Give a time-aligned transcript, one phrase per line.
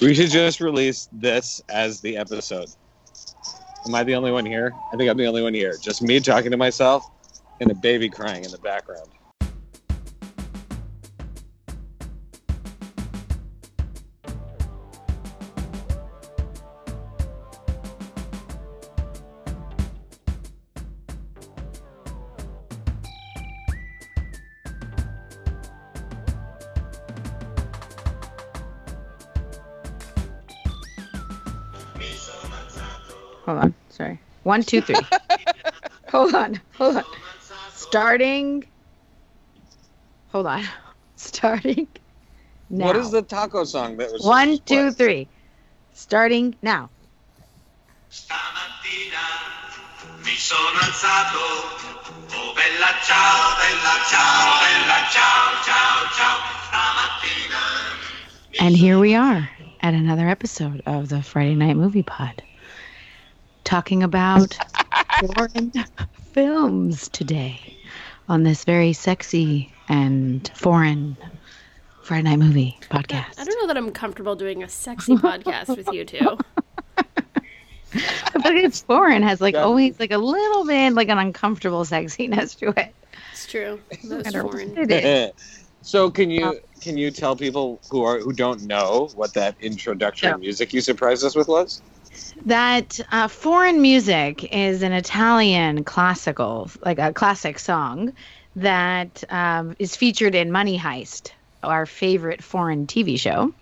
[0.00, 2.68] We should just release this as the episode.
[3.86, 4.76] Am I the only one here?
[4.92, 5.76] I think I'm the only one here.
[5.78, 7.06] Just me talking to myself
[7.60, 9.12] and a baby crying in the background.
[34.50, 34.96] One, two, three.
[36.08, 36.60] hold on.
[36.74, 37.04] Hold on.
[37.72, 38.64] Starting.
[40.32, 40.64] Hold on.
[41.14, 41.86] Starting.
[42.68, 42.86] Now.
[42.86, 44.96] What is the taco song that was One, two, what?
[44.96, 45.28] three.
[45.94, 46.90] Starting now.
[48.10, 49.22] Stamattina
[50.24, 56.38] mi sono alzato, oh bella ciao, bella ciao, bella ciao, ciao, ciao.
[56.66, 57.62] Stamattina
[58.58, 59.48] And here we are
[59.80, 62.42] at another episode of the Friday Night Movie Pod,
[63.70, 64.58] talking about
[65.36, 65.72] foreign
[66.32, 67.76] films today
[68.28, 71.16] on this very sexy and foreign
[72.02, 73.38] Friday Night Movie podcast.
[73.38, 76.18] I don't know that I'm comfortable doing a sexy podcast with you two.
[78.42, 79.62] But it's foreign has like Yeah.
[79.62, 82.92] always like a little bit like an uncomfortable sexiness to it.
[83.32, 83.80] It's true.
[84.04, 84.78] Most I don't know foreign.
[84.78, 85.32] it is.
[85.82, 89.54] so can you um, can you tell people who are who don't know what that
[89.60, 90.36] introduction Yeah.
[90.36, 91.82] music you surprised us with was?
[92.46, 98.12] That uh, foreign music is an Italian classical, like a classic song
[98.56, 103.52] that um, is featured in Money Heist, our favorite foreign TV show,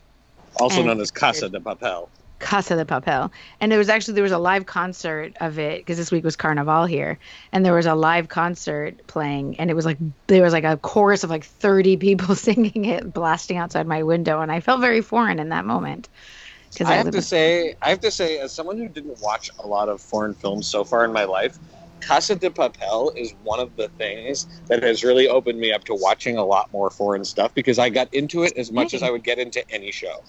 [0.56, 2.08] Also And- known as Casa de Papel.
[2.40, 3.32] Casa de Papel.
[3.60, 6.36] And there was actually there was a live concert of it because this week was
[6.36, 7.18] Carnival here,
[7.50, 10.76] and there was a live concert playing, and it was like there was like a
[10.76, 15.00] chorus of like thirty people singing it, blasting outside my window, and I felt very
[15.00, 16.08] foreign in that moment.
[16.72, 19.66] Because I have to say, I have to say, as someone who didn't watch a
[19.66, 21.58] lot of foreign films so far in my life,
[22.00, 25.94] Casa de Papel is one of the things that has really opened me up to
[25.94, 29.10] watching a lot more foreign stuff because I got into it as much as I
[29.10, 30.22] would get into any show.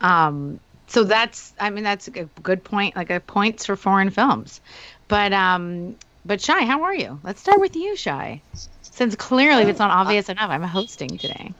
[0.00, 2.10] Um, so that's, I mean, that's a
[2.42, 4.60] good point, like a points for foreign films.
[5.08, 7.20] But, um, but Shy, how are you?
[7.22, 8.42] Let's start with you, Shy.
[8.82, 11.54] Since clearly it's not obvious enough, I'm hosting today.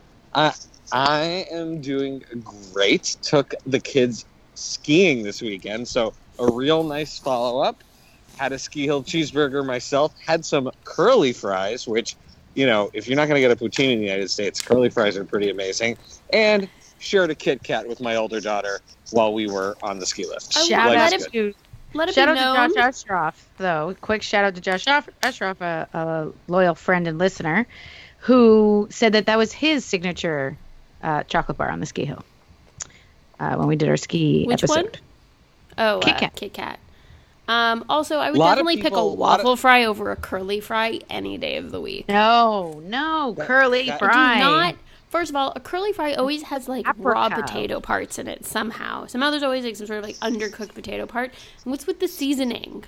[0.93, 2.23] I am doing
[2.73, 3.17] great.
[3.23, 7.83] Took the kids skiing this weekend, so a real nice follow up.
[8.39, 10.15] Had a ski hill cheeseburger myself.
[10.25, 12.17] Had some curly fries, which,
[12.55, 14.89] you know, if you're not going to get a poutine in the United States, curly
[14.91, 15.97] fries are pretty amazing.
[16.33, 16.69] And
[16.99, 20.57] shared a Kit Kat with my older daughter while we were on the ski lift.
[20.57, 21.55] I Shout let out it- to
[21.95, 22.69] Let it shout be out known.
[22.71, 23.97] to Josh Ashraf, though.
[24.01, 27.67] Quick shout out to Josh Ashraf- Ashraf, a, a loyal friend and listener,
[28.19, 30.57] who said that that was his signature
[31.03, 32.25] uh, chocolate bar on the ski hill
[33.41, 34.85] uh, when we did our ski Which episode.
[34.85, 34.93] one?
[35.79, 36.35] Oh, Kit uh, Kat.
[36.37, 36.79] Kit Kat.
[37.47, 40.11] Um, also, I would Lot of definitely pick a people- lot of- waffle fry over
[40.11, 42.07] a curly fry any day of the week.
[42.09, 44.35] No, no, That- curly that- fry.
[44.39, 44.75] Do not.
[45.09, 49.07] First of all, a curly fry always has like raw potato parts in it somehow.
[49.07, 51.31] Somehow there's always like some sort of like undercooked potato part.
[51.65, 52.85] And what's with the seasoning?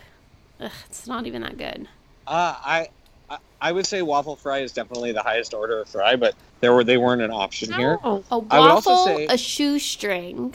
[0.61, 1.89] Ugh, it's not even that good.
[2.27, 2.89] Uh, I,
[3.31, 6.73] I I would say waffle fry is definitely the highest order of fry, but there
[6.75, 7.99] were they weren't an option here.
[8.03, 8.25] No.
[8.31, 10.55] A I would also waffle, say- a shoestring,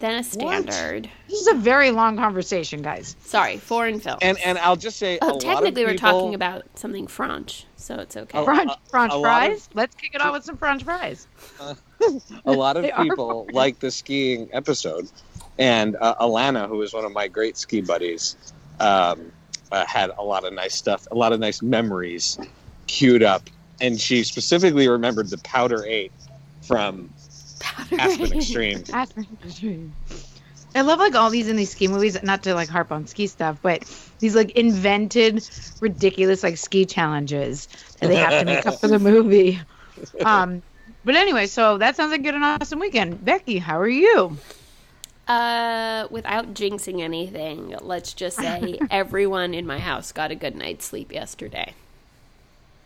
[0.00, 1.10] then a standard.
[1.28, 3.16] This is a very long conversation, guys.
[3.24, 4.18] Sorry, foreign film.
[4.22, 7.06] And and I'll just say, a oh, lot of technically we're people- talking about something
[7.08, 8.38] French, so it's okay.
[8.38, 9.68] Oh, French, a- French a lot fries.
[9.74, 11.26] Let's kick it off with some French fries.
[12.44, 15.10] a lot of people like the skiing episode,
[15.58, 18.36] and uh, Alana, who is one of my great ski buddies,
[18.78, 19.32] um,
[19.72, 22.38] uh, had a lot of nice stuff, a lot of nice memories
[22.86, 23.48] queued up,
[23.80, 26.12] and she specifically remembered the Powder Eight
[26.62, 27.10] from
[27.98, 28.84] Aspen Extreme.
[28.92, 29.92] Aspen Extreme.
[30.74, 32.22] I love like all these in these ski movies.
[32.22, 33.84] Not to like harp on ski stuff, but
[34.18, 35.48] these like invented,
[35.80, 37.68] ridiculous like ski challenges
[38.00, 39.60] that they have to make up for the movie.
[40.24, 40.62] Um,
[41.04, 43.24] but anyway, so that sounds like good and awesome weekend.
[43.24, 44.36] Becky, how are you?
[45.28, 50.86] Uh, without jinxing anything, let's just say everyone in my house got a good night's
[50.86, 51.74] sleep yesterday.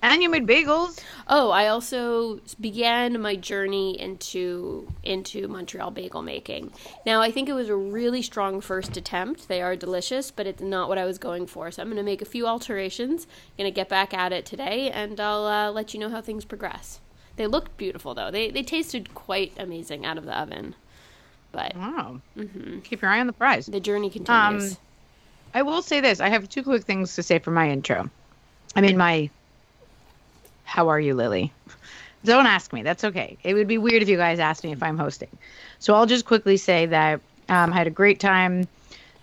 [0.05, 0.99] And you made bagels.
[1.29, 6.73] Oh, I also began my journey into into Montreal bagel making.
[7.07, 9.47] Now, I think it was a really strong first attempt.
[9.47, 11.71] They are delicious, but it's not what I was going for.
[11.71, 13.29] So I'm going to make a few alterations.
[13.57, 16.45] Going to get back at it today, and I'll uh, let you know how things
[16.45, 16.99] progress.
[17.37, 18.33] They looked beautiful, though.
[18.33, 20.75] They they tasted quite amazing out of the oven.
[21.53, 22.21] But Wow.
[22.85, 23.67] Keep your eye on the prize.
[23.67, 24.73] the journey continues.
[24.73, 24.79] Um,
[25.55, 26.21] I will say this.
[26.21, 28.11] I have two quick things to say for my intro.
[28.75, 29.31] I mean, my
[30.65, 31.53] how are you, Lily?
[32.25, 32.83] don't ask me.
[32.83, 33.37] That's okay.
[33.43, 35.29] It would be weird if you guys asked me if I'm hosting.
[35.79, 38.69] So I'll just quickly say that um, I had a great time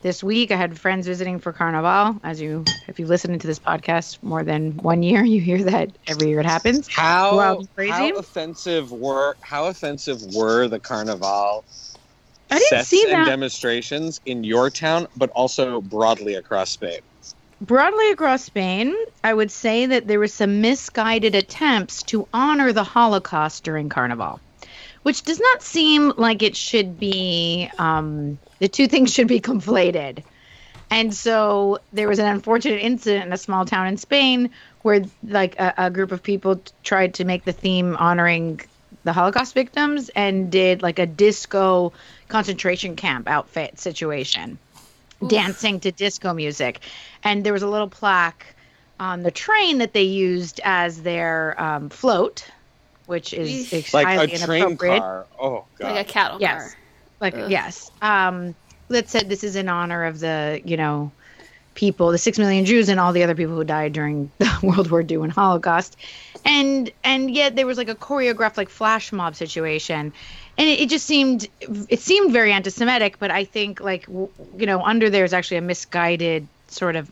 [0.01, 0.51] this week.
[0.51, 2.19] I had friends visiting for Carnival.
[2.23, 5.97] As you, if you've listened to this podcast more than one year, you hear that
[6.07, 6.87] every year it happens.
[6.87, 7.91] How Wild crazy?
[7.91, 11.65] how offensive were how offensive were the carnival
[12.49, 16.99] I didn't see and demonstrations in your town, but also broadly across Spain?
[17.61, 22.83] Broadly across Spain, I would say that there was some misguided attempts to honor the
[22.83, 24.39] Holocaust during Carnival,
[25.03, 27.69] which does not seem like it should be.
[27.77, 30.23] Um, the two things should be conflated.
[30.91, 34.49] And so there was an unfortunate incident in a small town in Spain
[34.81, 38.61] where, like, a, a group of people t- tried to make the theme honoring
[39.09, 41.91] the Holocaust victims and did like a disco
[42.27, 44.59] concentration camp outfit situation
[45.27, 46.81] dancing to disco music.
[47.23, 48.45] And there was a little plaque
[49.00, 52.45] on the train that they used as their um, float,
[53.07, 53.73] which is Eesh.
[53.73, 55.00] ex- Like highly a train inappropriate.
[55.01, 55.25] car.
[55.41, 55.95] Oh god.
[55.95, 56.61] Like a cattle Yes.
[56.61, 56.77] car.
[57.19, 57.50] Like Ugh.
[57.51, 58.53] yes, um,
[58.89, 61.11] that said this is in honor of the you know
[61.73, 64.91] people, the six million Jews and all the other people who died during the World
[64.91, 65.97] War II and Holocaust,
[66.49, 70.11] and and yet there was like a choreographed like flash mob situation,
[70.57, 74.65] and it, it just seemed it seemed very anti-Semitic, but I think like w- you
[74.65, 77.09] know under there is actually a misguided sort of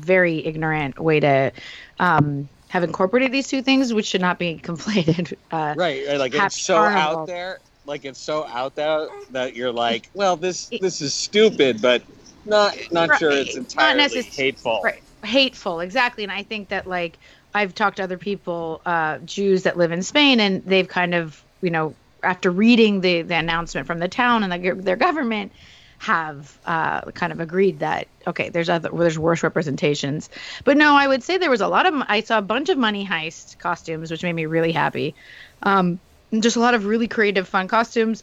[0.00, 1.52] very ignorant way to
[2.00, 5.32] um, have incorporated these two things, which should not be conflated.
[5.50, 7.20] Uh, Right, right, like it's so Carnival.
[7.22, 11.80] out there, like it's so out there that you're like, well, this this is stupid,
[11.80, 12.02] but
[12.44, 14.80] not not sure it's Right, not entirely necess- hateful.
[14.82, 17.16] right hateful exactly and i think that like
[17.54, 21.42] i've talked to other people uh jews that live in spain and they've kind of
[21.60, 25.52] you know after reading the the announcement from the town and the, their government
[25.98, 30.30] have uh kind of agreed that okay there's other there's worse representations.
[30.64, 32.78] But no i would say there was a lot of i saw a bunch of
[32.78, 35.14] money heist costumes which made me really happy.
[35.62, 36.00] Um
[36.40, 38.22] just a lot of really creative fun costumes.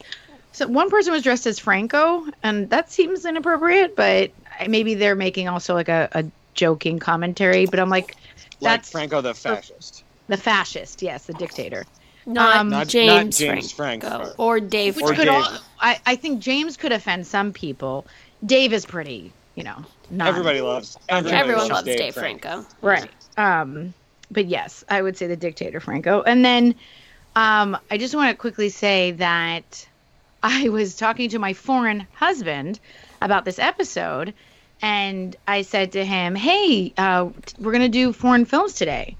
[0.52, 4.30] So one person was dressed as franco and that seems inappropriate but
[4.68, 8.14] maybe they're making also like a, a joking commentary but i'm like
[8.60, 10.04] Like that's Franco the fascist.
[10.28, 11.84] the fascist yes the dictator
[12.26, 14.08] Not, Um, Not- not James, James Franco.
[14.08, 14.34] Franco.
[14.38, 15.30] Or Dave which Or could Dave.
[15.30, 15.48] all,
[15.80, 18.06] I, I think james could offend some people
[18.44, 22.62] dave is pretty you know not Everybody loves everybody Everyone loves loves Dave, Dave Franco.
[22.62, 22.66] Franco.
[22.82, 23.08] Right.
[23.38, 23.94] Um,
[24.30, 26.22] but yes, I would say the dictator Franco.
[26.22, 26.74] And then
[27.36, 29.86] um, I just want to quickly say that
[30.42, 32.78] I was talking to my foreign husband
[33.22, 34.34] about this episode,
[34.82, 39.16] and I said to him, "Hey, uh, we're gonna do foreign films today,"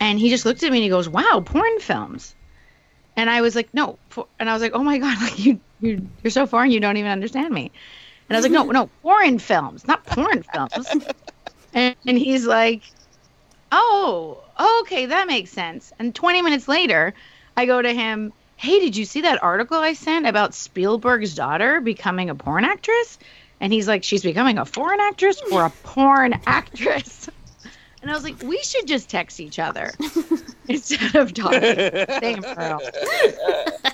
[0.00, 2.34] and he just looked at me and he goes, "Wow, porn films."
[3.16, 3.98] And I was like, "No,"
[4.38, 6.96] and I was like, "Oh my god, like you, you, you're so foreign, you don't
[6.96, 7.72] even understand me."
[8.28, 10.88] And I was like, "No, no, foreign films, not porn films."
[11.74, 12.82] and, and he's like,
[13.72, 14.42] oh,
[14.82, 15.92] okay, that makes sense.
[15.98, 17.14] And 20 minutes later,
[17.56, 21.80] I go to him, hey, did you see that article I sent about Spielberg's daughter
[21.80, 23.18] becoming a porn actress?
[23.60, 27.28] And he's like, she's becoming a foreign actress or a porn actress?
[28.00, 29.92] And I was like, we should just text each other
[30.68, 31.60] instead of talking.
[32.20, 32.80] Same girl.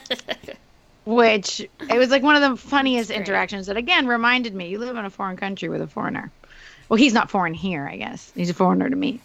[1.07, 4.97] Which it was like one of the funniest interactions that again reminded me you live
[4.97, 6.31] in a foreign country with a foreigner.
[6.89, 8.31] Well, he's not foreign here, I guess.
[8.35, 9.21] He's a foreigner to me.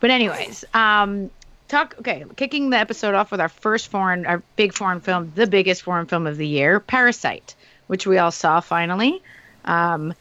[0.00, 1.30] But anyways, um
[1.68, 5.46] talk okay, kicking the episode off with our first foreign our big foreign film, the
[5.46, 7.54] biggest foreign film of the year, Parasite,
[7.88, 9.22] which we all saw finally.
[9.64, 10.14] Um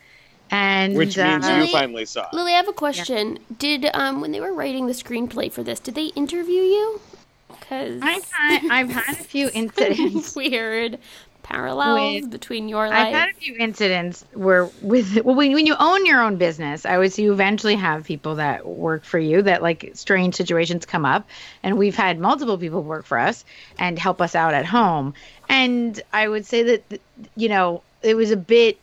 [0.52, 2.28] and Which means uh, you Lily- finally saw.
[2.28, 2.34] it.
[2.34, 3.40] Lily, I have a question.
[3.58, 7.02] Did um when they were writing the screenplay for this, did they interview you?
[7.50, 11.00] Because I've had I've had a few incidents weird
[11.44, 13.08] parallels With- between your life.
[13.08, 16.86] I've had a few incidents where with well when, when you own your own business,
[16.86, 20.86] I would say you eventually have people that work for you that like strange situations
[20.86, 21.28] come up
[21.64, 23.44] and we've had multiple people work for us
[23.80, 25.14] and help us out at home.
[25.50, 27.02] And I would say that
[27.36, 28.78] you know, it was a bit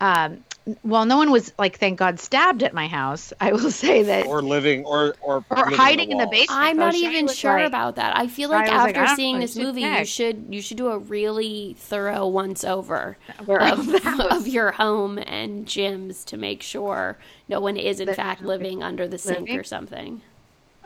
[0.00, 0.42] um
[0.82, 3.32] well no one was like thank God stabbed at my house.
[3.40, 6.30] I will say that Or living, or or, Or living hiding in the walls.
[6.38, 6.60] basement.
[6.60, 8.16] I'm not even sure like- about that.
[8.16, 10.76] I feel like I after don't seeing this you should movie, you should you should
[10.78, 17.18] do a really thorough once over of, of your home and gyms to make sure
[17.48, 19.58] no one is in That- fact living under the sink Living?
[19.58, 20.22] or something.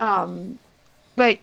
[0.01, 0.59] Um,
[1.17, 1.39] but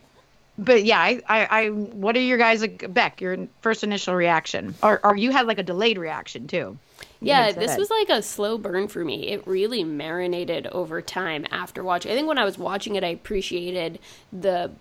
[0.58, 3.20] but yeah, I, I, I what are your guys like Beck?
[3.22, 6.78] Your first initial reaction, or or you had like a delayed reaction too?
[7.26, 9.30] Yeah, this was like a slow burn for me.
[9.30, 12.12] It really marinated over time after watching.
[12.12, 14.00] I think when I was watching it, I appreciated
[14.32, 14.72] the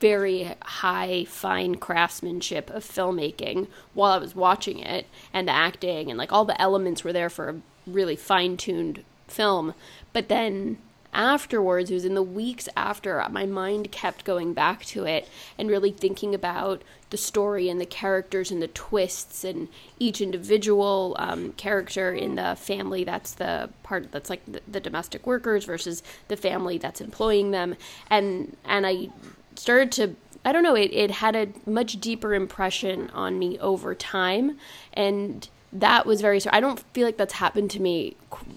[0.00, 6.18] very high, fine craftsmanship of filmmaking while I was watching it, and the acting, and
[6.18, 9.74] like all the elements were there for a really fine tuned film.
[10.12, 10.78] But then
[11.16, 15.68] afterwards, it was in the weeks after, my mind kept going back to it and
[15.68, 19.68] really thinking about the story and the characters and the twists and
[19.98, 25.24] each individual um, character in the family that's the part that's like the, the domestic
[25.24, 27.76] workers versus the family that's employing them
[28.10, 29.08] and and i
[29.54, 33.96] started to I don't know, it, it had a much deeper impression on me over
[33.96, 34.58] time.
[34.92, 38.16] And that was very, I don't feel like that's happened to me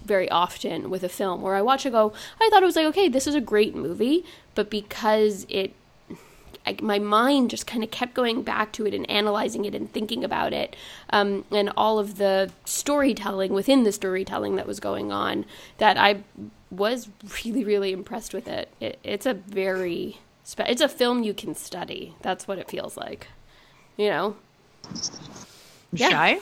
[0.09, 2.11] very often with a film where I watch it go,
[2.41, 4.25] I thought it was like, okay, this is a great movie.
[4.55, 5.73] But because it,
[6.65, 9.89] I, my mind just kind of kept going back to it and analyzing it and
[9.89, 10.75] thinking about it,
[11.11, 15.45] um, and all of the storytelling within the storytelling that was going on,
[15.77, 16.23] that I
[16.69, 17.07] was
[17.45, 18.69] really, really impressed with it.
[18.79, 22.15] it it's a very spe- it's a film you can study.
[22.21, 23.27] That's what it feels like.
[23.95, 24.35] You know?
[25.93, 26.09] Yeah.
[26.09, 26.39] Shy?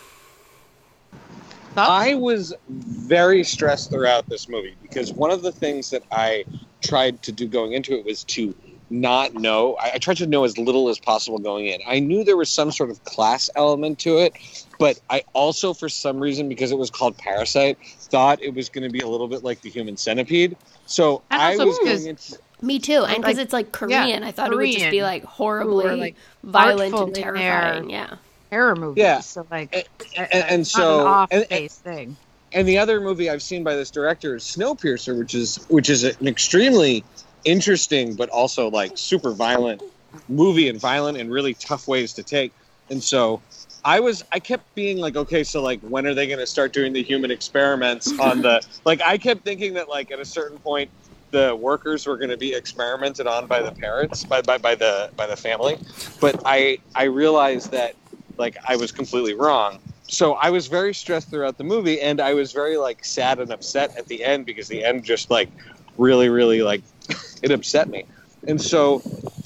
[1.77, 6.45] I was very stressed throughout this movie because one of the things that I
[6.81, 8.53] tried to do going into it was to
[8.89, 9.75] not know.
[9.81, 11.81] I, I tried to know as little as possible going in.
[11.85, 14.33] I knew there was some sort of class element to it,
[14.79, 18.83] but I also, for some reason, because it was called Parasite, thought it was going
[18.85, 20.55] to be a little bit like the Human Centipede.
[20.85, 22.37] So And I was going into.
[22.61, 23.03] Me too.
[23.03, 23.71] And because Like- it's like yeah,
[24.03, 27.87] Korean, I thought it would just be like horribly are, like, violent and terrifying.
[27.89, 28.15] their- Yeah.
[28.51, 29.01] Horror movies.
[29.01, 29.19] Yeah.
[29.19, 29.73] So like,
[30.15, 32.15] And- and- and so- an off and- base thing.
[32.53, 36.03] and the other movie I've seen by this director is Snowpiercer, which is which is
[36.03, 37.03] an extremely
[37.45, 39.81] interesting but also like super violent
[40.29, 42.51] movie and violent and really tough ways to take.
[42.89, 43.41] And so
[43.85, 46.73] I was I kept being like, okay, so like when are they going to start
[46.73, 50.57] doing the human experiments on the like I kept thinking that like at a certain
[50.59, 50.89] point
[51.31, 55.09] the workers were going to be experimented on by the parents by, by by the
[55.17, 55.77] by the family
[56.21, 57.95] but i i realized that
[58.37, 59.79] like i was completely wrong.
[60.09, 63.51] So i was very stressed throughout the movie and i was very like sad and
[63.51, 65.49] upset at the end because the end just like
[65.97, 66.81] really really like
[67.43, 68.05] it upset me.
[68.47, 68.99] And so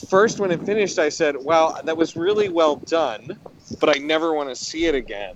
[0.10, 3.40] first when it finished i said wow that was really well done
[3.80, 5.36] but i never want to see it again.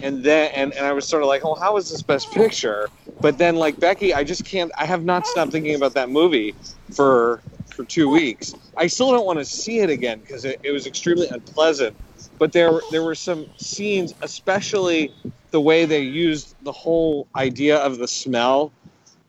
[0.00, 2.88] And then and, and i was sort of like oh how is this best picture?
[3.20, 6.54] But then like becky i just can't i have not stopped thinking about that movie
[6.94, 7.42] for
[7.78, 8.54] for two weeks.
[8.76, 11.96] I still don't want to see it again because it, it was extremely unpleasant
[12.38, 15.12] but there there were some scenes especially
[15.50, 18.72] the way they used the whole idea of the smell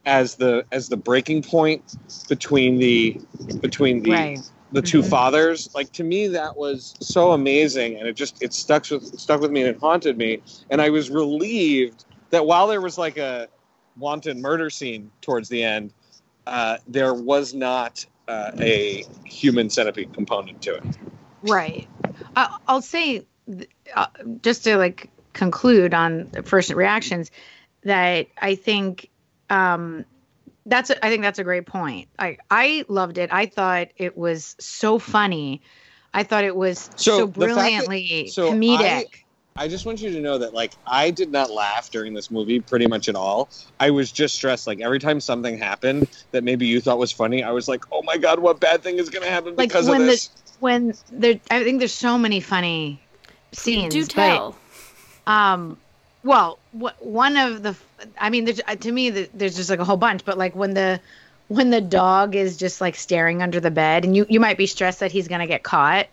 [0.06, 1.96] as the as the breaking point
[2.28, 3.20] between the
[3.62, 4.40] between the Right.
[4.72, 5.10] the 2 Mhm.
[5.10, 9.42] fathers like to me that was so amazing and it just it stuck with stuck
[9.42, 13.18] with me and it haunted me and i was relieved that while there was like
[13.18, 13.48] a
[13.98, 15.94] wanton murder scene towards the end
[16.48, 20.84] uh, there was not uh, a human centipede component to it
[21.44, 21.88] Right.
[22.36, 23.26] Uh, I'll say,
[23.96, 24.08] uh,
[24.42, 27.32] just to like conclude on the first reactions,
[27.84, 29.10] that I think
[29.50, 30.06] um,
[30.66, 32.10] that's a, I think that's a great point.
[32.20, 33.30] I I loved it.
[33.32, 35.62] I thought it was so funny.
[36.14, 38.82] I thought it was So, so, fact that- brilliantly so comedic.
[38.82, 39.06] I-
[39.58, 42.62] I just want you to know that like I did not laugh during this movie
[42.62, 43.50] pretty much at all.
[43.78, 44.68] I was just stressed.
[44.68, 48.02] Like every time something happened that maybe you thought was funny, I was like, "Oh
[48.04, 50.30] my god, what bad thing is going to happen Like, because of when the- this?"
[50.60, 53.02] When there, I think there's so many funny
[53.52, 53.94] scenes.
[53.94, 54.56] Do but- tell.
[55.28, 55.78] Um,
[56.24, 57.76] well, wh- one of the,
[58.20, 60.26] I mean, there's, uh, to me, there's just like a whole bunch.
[60.26, 61.00] But like when the
[61.48, 64.66] when the dog is just like staring under the bed, and you you might be
[64.66, 66.08] stressed that he's gonna get caught,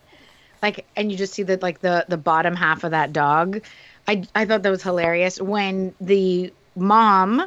[0.61, 3.61] like, and you just see that like the the bottom half of that dog.
[4.07, 7.43] I I thought that was hilarious when the mom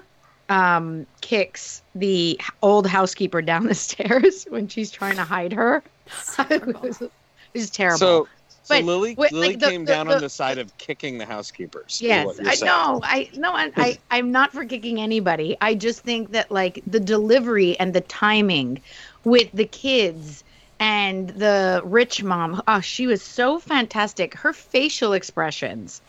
[0.49, 5.83] um kicks the old housekeeper down the stairs when she's trying to hide her.
[6.51, 7.13] it was, it
[7.55, 7.99] was terrible.
[7.99, 8.29] So,
[8.63, 10.77] so But Lily, wait, Lily like, the- came the- down on the- the side of
[10.79, 11.95] kicking the housekeepers.
[11.95, 13.01] is Yes, I know.
[13.03, 15.57] I no, I, I I'm not for kicking anybody.
[15.61, 18.81] I just think that like the delivery and the timing
[19.25, 20.45] with the kids
[20.79, 22.63] and the rich mom.
[22.69, 24.35] Oh, she was so fantastic.
[24.35, 26.01] Her facial expressions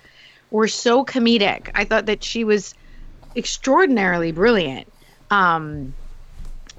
[0.49, 1.69] were so comedic.
[1.75, 2.73] I thought that she was
[3.35, 4.91] extraordinarily brilliant.
[5.29, 5.93] Um,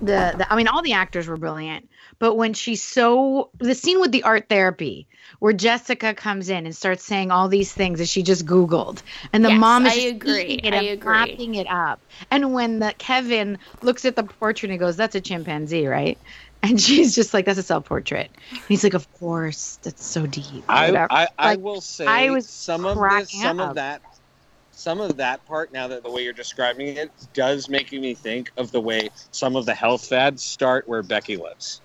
[0.00, 1.88] the, the I mean, all the actors were brilliant,
[2.22, 5.08] but when she's so the scene with the art therapy
[5.40, 9.02] where Jessica comes in and starts saying all these things that she just Googled,
[9.32, 10.60] and the Yes, mom is I agree.
[10.64, 11.04] it I and agree.
[11.08, 15.20] lapping it up, and when the Kevin looks at the portrait and goes, "That's a
[15.20, 16.20] chimpanzee, right?"
[16.62, 20.64] And she's just like, "That's a self-portrait." And he's like, "Of course, that's so deep."
[20.68, 21.08] I, Whatever.
[21.10, 23.70] I, I Like, will say I was some of this, some up.
[23.70, 24.02] of that,
[24.70, 25.72] some of that part.
[25.72, 29.56] Now that the way you're describing it does make me think of the way some
[29.56, 31.82] of the health fads start where Becky lives.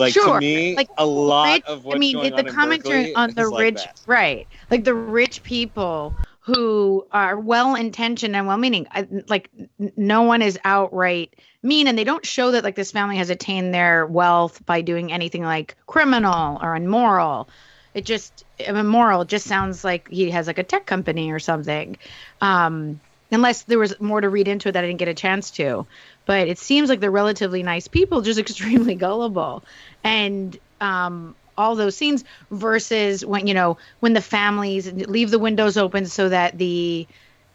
[0.00, 3.10] Like to Sure, me, like, a lot rich- of what's I mean, going the commentary
[3.14, 4.48] on the is like rich, right?
[4.70, 8.86] Like the rich people who are well intentioned and well meaning.
[9.28, 9.50] Like
[9.96, 13.74] no one is outright mean, and they don't show that like this family has attained
[13.74, 17.50] their wealth by doing anything like criminal or immoral.
[17.94, 21.96] It just immoral just sounds like he has like a tech company or something.
[22.40, 23.00] Um,
[23.32, 25.86] unless there was more to read into it that I didn't get a chance to.
[26.26, 29.64] But it seems like they're relatively nice people, just extremely gullible.
[30.04, 35.76] And um, all those scenes versus when you know when the families leave the windows
[35.76, 37.06] open so that the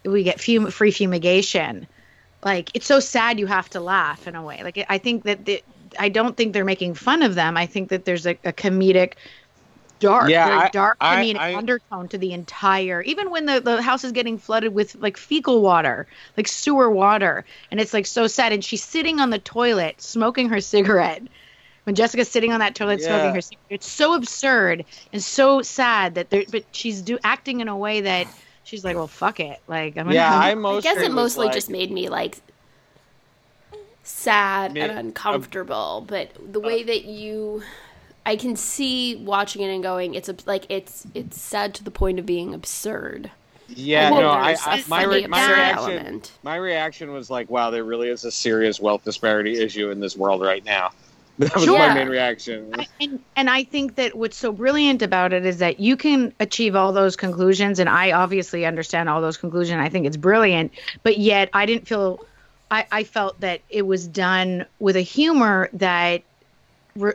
[0.05, 1.87] we get fum- free fumigation.
[2.43, 4.61] Like it's so sad you have to laugh in a way.
[4.63, 5.63] Like I think that the,
[5.97, 7.57] I don't think they're making fun of them.
[7.57, 9.13] I think that there's a, a comedic
[9.99, 13.01] dark, Yeah, very I- dark I- mean, I- undertone to the entire.
[13.01, 17.45] Even when the the house is getting flooded with like fecal water, like sewer water,
[17.71, 18.51] and it's like so sad.
[18.53, 21.21] And she's sitting on the toilet smoking her cigarette.
[21.85, 23.07] When Jessica's sitting on that toilet Yeah.
[23.07, 26.43] smoking her cigarette, it's so absurd and so sad that there.
[26.49, 28.25] But she's do acting in a way that
[28.63, 29.59] she's like, well, fuck it.
[29.67, 30.15] Like I'm gonna.
[30.15, 32.37] Yeah, I I guess it mostly like- just made me like
[34.03, 36.03] sad Ma- and uncomfortable.
[36.07, 37.63] but the way that you,
[38.25, 41.91] I can see watching it and going, it's a, like it's it's sad to the
[41.91, 43.29] point of being absurd.
[43.67, 46.31] Yeah, Well, no, I, there's I a my re- my reaction element.
[46.43, 50.15] my reaction was like, wow, there really is a serious wealth disparity issue in this
[50.15, 50.91] world right now.
[51.37, 51.77] That was Sure.
[51.77, 52.73] my main reaction.
[52.77, 56.31] I- and and I think that what's so brilliant about it is that you can
[56.39, 59.79] achieve all those conclusions, and I obviously understand all those conclusions.
[59.81, 60.71] I think it's brilliant,
[61.03, 62.21] but yet I didn't feel,
[62.71, 66.23] I, I felt that it was done with a humor that, re-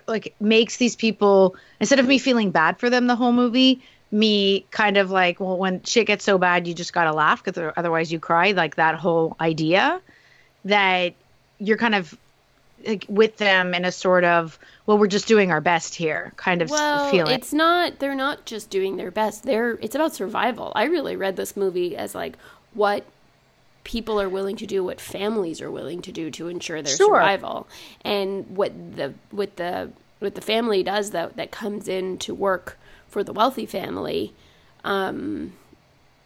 [0.06, 3.82] like, makes these people instead of me feeling bad for them the whole movie,
[4.12, 7.72] me kind of like, well, when shit gets so bad, you just gotta laugh because
[7.76, 8.52] otherwise you cry.
[8.52, 10.00] Like that whole idea
[10.64, 11.14] that
[11.58, 12.16] you're kind of
[12.86, 16.62] like with them in a sort of well we're just doing our best here kind
[16.62, 17.98] of Well, feeling it's not.
[17.98, 19.44] They're not just doing their best.
[19.44, 19.72] They're.
[19.82, 20.72] It's about survival.
[20.74, 22.36] I really read this movie as like
[22.74, 23.04] what
[23.84, 27.06] people are willing to do, what families are willing to do to ensure their Sure.
[27.16, 27.66] survival,
[28.04, 32.78] and what the what the what the family does that that comes in to work
[33.08, 34.32] for the wealthy family.
[34.84, 35.54] Um,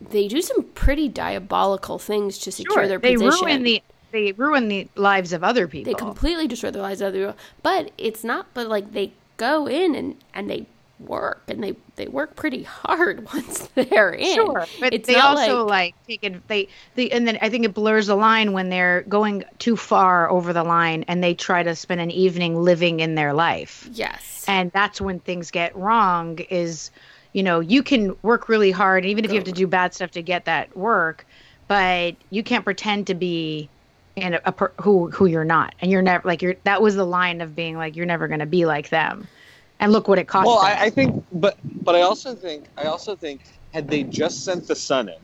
[0.01, 3.47] they do some pretty diabolical things to secure sure their they position.
[3.47, 7.09] ruin the they ruin the lives of other people they completely destroy the lives of
[7.09, 7.37] other people.
[7.63, 8.47] But it's not.
[8.55, 10.67] But like they go in and and they
[11.01, 14.35] work and they they work pretty hard once they're in.
[14.35, 17.65] sure but it's they also like, like, take it they they and then i think
[17.65, 21.63] it blurs the line when they're going too far over the line and they try
[21.63, 24.45] to spend an evening living in their life yes.
[24.47, 26.91] and that's when things get wrong is
[27.33, 30.13] you know you can work really hard even if you have to do bad stuff
[30.13, 31.27] to get that work
[31.67, 33.69] but you can't pretend to be
[34.17, 36.95] in a, a per, who who you're not and you're never like you're that was
[36.95, 39.27] the line of being like you're never going to be like them
[39.81, 40.67] and look what it cost Well, them.
[40.79, 44.67] I, I think, but but I also think I also think had they just sent
[44.69, 45.17] the son in,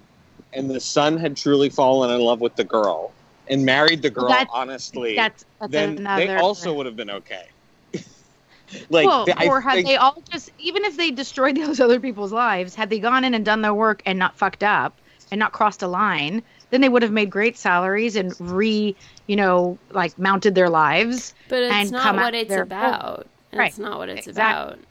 [0.52, 3.12] and the son had truly fallen in love with the girl
[3.48, 6.96] and married the girl Well, that's- honestly, that's, that's then another they also would have
[6.96, 7.46] been okay.
[8.90, 11.80] like, well, they- I or had think- they all just even if they destroyed those
[11.80, 14.96] other people's lives had they gone in and done their work and not fucked up
[15.32, 18.94] and not crossed a line then they would have made great salaries and re
[19.26, 23.26] you know like mounted their lives but it's and not come what it's their- about.
[23.52, 23.68] Right.
[23.68, 24.74] It's not what it's Exactly.
[24.74, 24.84] about.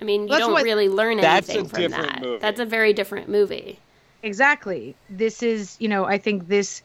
[0.00, 2.22] I mean, you That's don't really learn That's anything a from different that.
[2.22, 2.38] movie.
[2.38, 3.78] That's a very different movie.
[4.22, 6.82] exactly this is you know i think this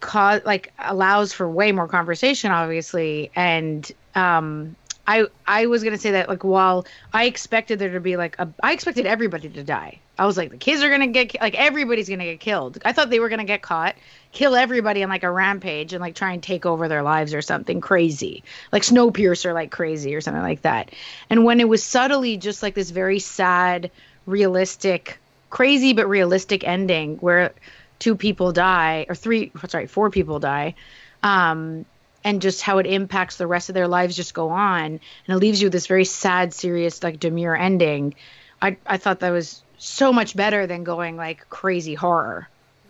[0.00, 4.76] cause like allows for way more conversation obviously and um
[5.10, 8.48] i i was gonna say that like while i expected there to be like a
[8.62, 9.98] i expected everybody to die.
[10.20, 12.78] I was like the kids are gonna get like everybody's gonna get killed.
[12.84, 13.96] I thought they were gonna get caught
[14.32, 17.42] kill everybody on like a rampage and like try and take over their lives or
[17.42, 18.44] something crazy.
[18.70, 20.90] Like snowpiercer like crazy or something like that.
[21.30, 23.90] And when it was subtly just like this very sad
[24.26, 25.18] realistic
[25.48, 27.52] crazy but realistic ending where
[27.98, 30.74] two people die or three sorry four people die
[31.22, 31.84] um
[32.24, 35.36] and just how it impacts the rest of their lives just go on and it
[35.36, 38.14] leaves you with this very sad serious like demure ending
[38.62, 42.48] i i thought that was so much better than going like crazy horror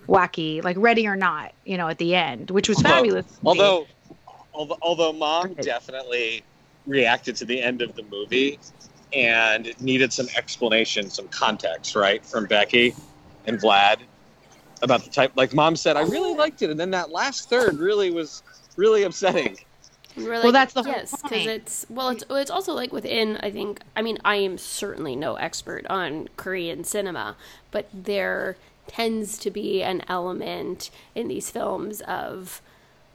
[0.08, 3.38] wacky like ready or not you know at the end which was Although- fabulous.
[3.44, 3.86] Although,
[4.52, 6.42] although, although mom definitely
[6.86, 8.58] reacted to the end of the movie
[9.12, 12.94] and needed some explanation, some context, right, from Becky
[13.46, 13.98] and Vlad
[14.82, 15.32] about the type.
[15.34, 18.42] Like mom said, I really liked it, and then that last third really was
[18.76, 19.58] really upsetting.
[20.16, 23.36] And we're Well, that's the whole yes, because it's well, it's it's also like within.
[23.38, 23.80] I think.
[23.96, 27.36] I mean, I am certainly no expert on Korean cinema,
[27.70, 28.56] but there
[28.86, 32.60] tends to be an element in these films of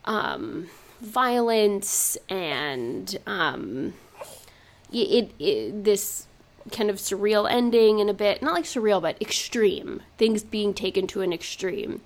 [0.05, 0.69] um,
[1.01, 3.93] violence and um,
[4.91, 6.27] it, it this
[6.71, 11.05] kind of surreal ending and a bit not like surreal but extreme things being taken
[11.05, 12.01] to an extreme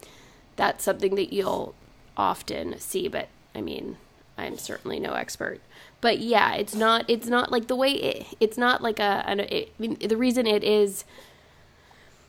[0.58, 1.74] that's something that you'll
[2.18, 3.30] often see but
[3.60, 3.98] i mean
[4.38, 5.60] i'm certainly no expert
[6.02, 9.42] but yeah it's not it's not like the way it, it's not like a an,
[9.42, 11.04] it, I mean, the reason it is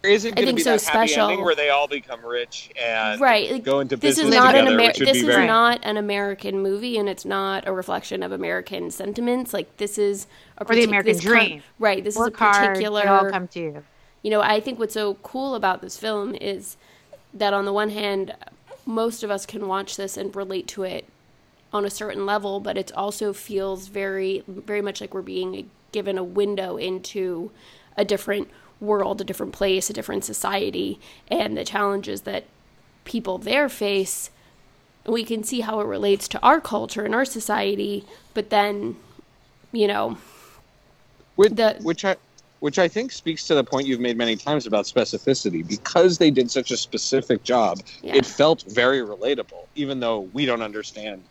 [0.03, 1.29] Is it going to think be so that happy special.
[1.29, 4.55] ending where they all become rich and right like, go into this business is not
[4.57, 7.73] an together, Amer- which this is very not an american movie and it's not a
[7.73, 10.27] reflection of american sentiments like this is
[10.59, 11.63] a Or the American this con- dream.
[11.79, 13.85] right this Work is a hard, particular it'll all come to you.
[14.23, 16.77] you know, I think what's so cool about this film is
[17.35, 18.35] that on the one hand,
[18.87, 21.05] most of us can watch this and relate to it
[21.73, 26.19] on a certain level, but it also feels very, very much like we're being given
[26.19, 27.51] a window into
[27.97, 28.49] a different
[28.81, 32.45] world, a different place, a different society, and the challenges that
[33.05, 34.31] people there face.
[35.07, 38.05] We can see how it relates to our culture and our society,
[38.35, 38.97] but then,
[39.73, 40.19] you know,
[41.37, 42.17] which, the- which I
[42.61, 45.67] which I think speaks to the point you've made many times about specificity.
[45.67, 48.17] Because they did such a specific job, Yeah.
[48.17, 51.23] it felt very relatable, even though we don't understand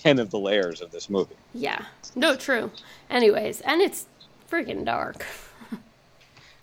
[0.00, 1.36] ten of the layers of this movie.
[1.54, 1.84] yeah,
[2.14, 2.70] no, true.
[3.10, 4.06] Anyways, and it's
[4.50, 5.24] freaking dark.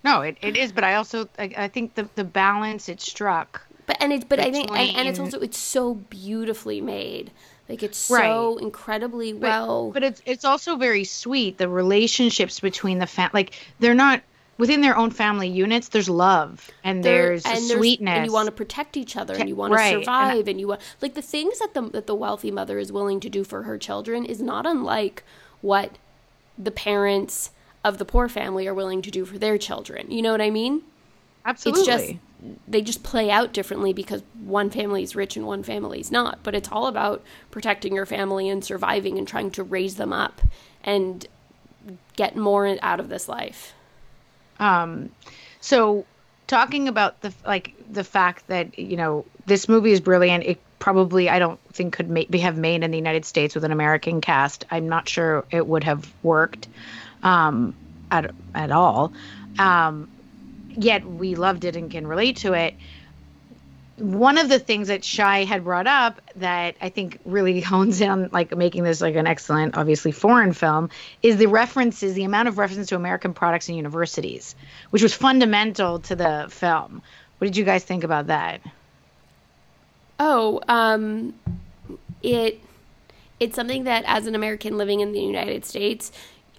[0.03, 3.65] No, it, it is, but I also I, I think the the balance it struck.
[3.87, 7.31] But and it's but I think and, and it's also it's so beautifully made.
[7.67, 8.15] Like it's so
[8.53, 8.61] Right.
[8.61, 9.89] incredibly But, well.
[9.91, 11.57] but it's it's also very sweet.
[11.57, 14.21] The relationships between the fam like they're not
[14.57, 15.89] within their own family units.
[15.89, 18.15] There's love and there- there's and sweetness.
[18.17, 20.47] and you want to protect each other, and you want to right, and I- survive,
[20.47, 23.29] and you want like the things that the that the wealthy mother is willing to
[23.29, 25.23] do for her children is not unlike
[25.61, 25.97] what
[26.57, 27.51] the parents
[27.83, 30.09] of the poor family are willing to do for their children.
[30.09, 30.81] You know what I mean?
[31.45, 31.81] Absolutely.
[31.81, 32.13] It's just
[32.67, 36.39] they just play out differently because one family is rich and one family is not.
[36.43, 40.41] But it's all about protecting your family and surviving and trying to raise them up
[40.83, 41.27] and
[42.15, 43.73] get more out of this life.
[44.59, 45.09] Um,
[45.59, 46.05] so
[46.47, 50.43] talking about the like the fact that you know this movie is brilliant.
[50.43, 53.63] It probably I don't think could ma- be have made in the United States with
[53.63, 54.65] an American cast.
[54.71, 56.67] I'm not sure it would have worked
[57.23, 57.73] um,
[58.11, 59.13] at at all.
[59.57, 60.07] Um,
[60.75, 62.77] yet we loved it and can relate to it.
[63.97, 68.29] One of the things that Shai had brought up that I think really hones in
[68.31, 70.89] like making this like an excellent, obviously foreign film,
[71.23, 74.55] is the references, the amount of references to American products and universities,
[74.89, 77.01] which was fundamental to the film.
[77.37, 78.61] What did you guys think about that?
[80.19, 81.33] Oh, um,
[82.23, 82.61] it
[83.39, 86.11] it's something that as an American living in the United States,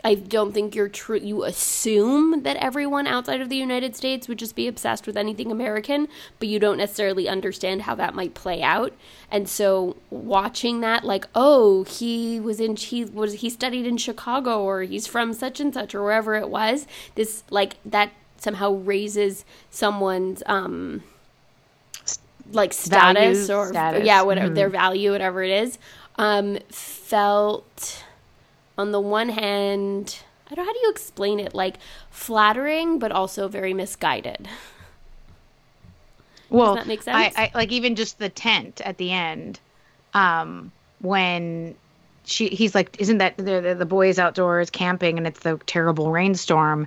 [0.06, 1.18] I don't think you're true.
[1.18, 5.50] You assume that everyone outside of the United States would just be obsessed with anything
[5.50, 6.06] American,
[6.38, 8.92] but you don't necessarily understand how that might play out.
[9.32, 14.62] And so, watching that, like, oh, he was in he was he studied in Chicago,
[14.62, 16.86] or he's from such and such, or wherever it was.
[17.16, 21.02] This like that somehow raises someone's um
[22.52, 24.04] like status or status.
[24.06, 24.54] yeah, whatever Mhm.
[24.54, 25.78] their value, whatever it is,
[26.14, 28.04] um, felt
[28.78, 30.18] on the one hand,
[30.50, 31.76] I don't know how do you explain it, like
[32.10, 34.48] flattering, but also very misguided.
[36.48, 37.34] Well, that make sense?
[37.36, 39.58] I, I like even just the tent at the end,
[40.14, 41.74] um, when
[42.24, 46.10] she he's like, isn't that the, the the boys outdoors camping and it's the terrible
[46.10, 46.86] rainstorm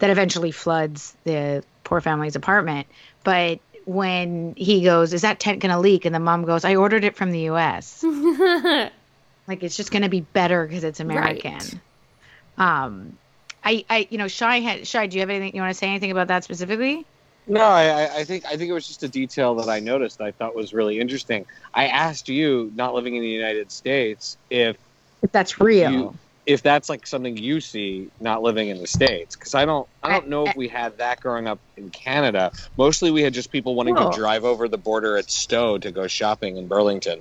[0.00, 2.86] that eventually floods the poor family's apartment,
[3.24, 6.04] but when he goes, is that tent gonna leak?
[6.04, 8.04] And the mom goes, I ordered it from the U.S.
[9.48, 11.58] like it's just gonna be better because it's American.
[12.58, 13.16] Um,
[13.64, 15.06] I, I, you know, Shy had Shy.
[15.06, 17.04] Do you have anything you want to say anything about that specifically?
[17.46, 20.18] No, I, I- I think I think it was just a detail that I noticed
[20.18, 21.46] that I thought was really interesting.
[21.74, 24.76] I asked you, not living in the United States, if
[25.22, 25.90] If that's real.
[25.92, 29.86] You- if that's like something you see not living in the states because i don't
[30.02, 33.52] i don't know if we had that growing up in canada mostly we had just
[33.52, 37.20] people wanting Well- to drive over the border at stowe to go shopping in burlington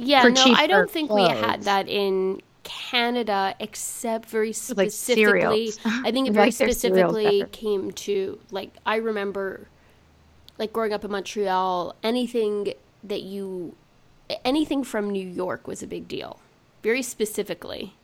[0.00, 5.70] Yeah, no, I don't think we had that in Canada, except very specifically.
[5.70, 5.78] cereals.
[5.84, 9.68] I think it very like specifically came to like I remember,
[10.58, 13.74] like growing up in Montreal, anything that you,
[14.44, 16.38] anything from New York was a big deal.
[16.82, 17.94] Very specifically,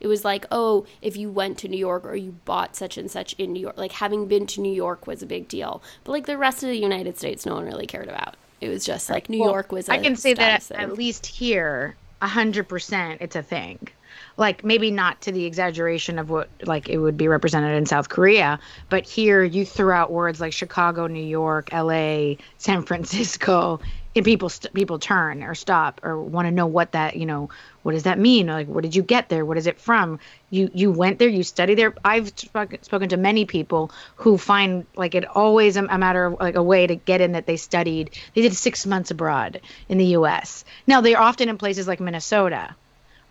[0.00, 3.10] it was like, oh, if you went to New York or you bought such and
[3.10, 5.82] such in New York, like having been to New York was a big deal.
[6.04, 8.36] But like the rest of the United States, no one really cared about.
[8.60, 9.88] It was just like New Well, York was.
[9.88, 13.88] I I can say that at least here, a hundred percent, it's a thing.
[14.36, 18.08] like maybe not to the exaggeration of what like it would be represented in South
[18.08, 23.80] Korea, but here you throw out words like Chicago, New York, L.A., San Francisco,
[24.16, 27.48] and people st- people turn or stop or want to know what that you know
[27.82, 28.46] what does that mean?
[28.46, 29.44] Like where did you get there?
[29.44, 30.18] What is it from?
[30.50, 31.94] You you went there you studied there.
[32.04, 36.40] I've spoken, spoken to many people who find like it always a, a matter of
[36.40, 38.10] like a way to get in that they studied.
[38.34, 42.74] They did six months abroad in the us now they're often in places like minnesota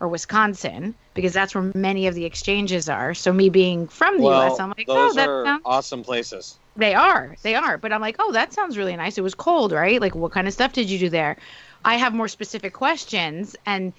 [0.00, 3.12] or wisconsin because that's where many of the exchanges are.
[3.14, 6.59] So me being from the well, us i'm like those oh that sounds awesome places.
[6.76, 7.36] They are.
[7.42, 7.78] They are.
[7.78, 9.18] But I'm like, oh, that sounds really nice.
[9.18, 10.00] It was cold, right?
[10.00, 11.36] Like, what kind of stuff did you do there?
[11.84, 13.92] I have more specific questions, and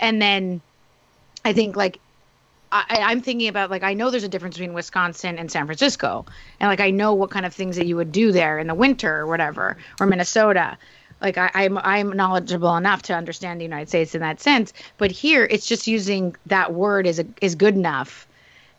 [0.00, 0.60] and then
[1.44, 2.00] I think like
[2.72, 6.26] I, I'm thinking about like I know there's a difference between Wisconsin and San Francisco,
[6.60, 8.74] and like I know what kind of things that you would do there in the
[8.74, 10.78] winter or whatever, or Minnesota.
[11.20, 15.10] Like I, I'm I'm knowledgeable enough to understand the United States in that sense, but
[15.10, 18.26] here it's just using that word is a, is good enough,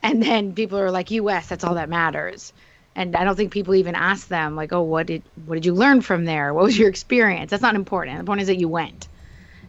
[0.02, 1.48] and then people are like U.S.
[1.48, 2.52] That's all that matters
[2.96, 5.74] and I don't think people even ask them like, "Oh, what did what did you
[5.74, 6.54] learn from there?
[6.54, 8.18] What was your experience?" That's not important.
[8.18, 9.08] The point is that you went,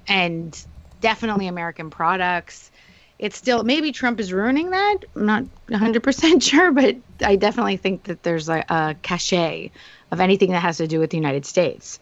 [0.08, 0.58] and
[1.00, 2.70] definitely American products.
[3.18, 4.98] It's still maybe Trump is ruining that.
[5.14, 9.70] I'm not 100 percent sure, but I definitely think that there's a, a cachet
[10.10, 12.00] of anything that has to do with the United States,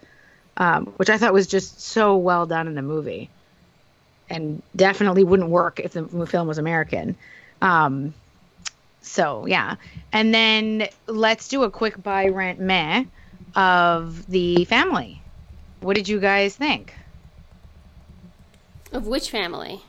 [0.57, 3.31] um, which I thought was just so well done in the movie,
[4.31, 7.17] and definitely wouldn't work if the film was American.
[7.61, 8.15] Um,
[9.09, 9.77] so yeah,
[10.13, 13.05] and then let's do a quick buy rent meh
[13.55, 15.23] of the family.
[15.81, 16.95] What did you guys think
[18.93, 19.83] Of which family?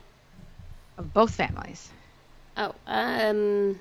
[0.97, 1.91] of both families?
[2.57, 3.79] Oh, um.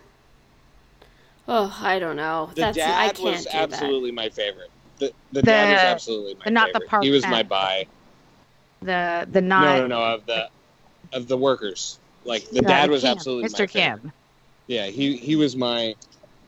[1.49, 2.51] Oh, I don't know.
[2.55, 4.71] The That's dad I can't was do absolutely my favorite.
[4.99, 6.89] The, the, The- dad was absolutely my the not the favorite.
[6.89, 7.31] park he was dad.
[7.31, 7.87] my buy.
[8.83, 10.49] The the not No, no, no, of the
[11.13, 11.99] of the workers.
[12.25, 13.51] Like the uh, dad was Kim, absolutely Mr.
[13.51, 14.13] my favorite.
[14.69, 15.95] Yeah, he he was my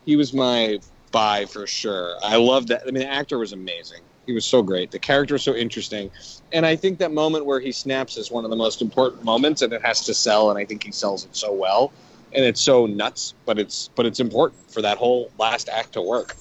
[0.05, 0.79] he was my
[1.11, 2.15] buy for sure.
[2.23, 2.83] I loved that.
[2.83, 4.03] I mean, the actor was amazing.
[4.27, 4.91] He was so great.
[4.93, 6.11] The character was so interesting,
[6.53, 9.63] and I think that moment where he snaps is one of the most important moments,
[9.63, 10.51] and it has to sell.
[10.51, 11.93] And I think he sells it so well,
[12.33, 16.03] and it's so nuts, but it's but it's important for that whole last act to
[16.03, 16.37] work.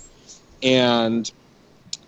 [0.61, 1.31] And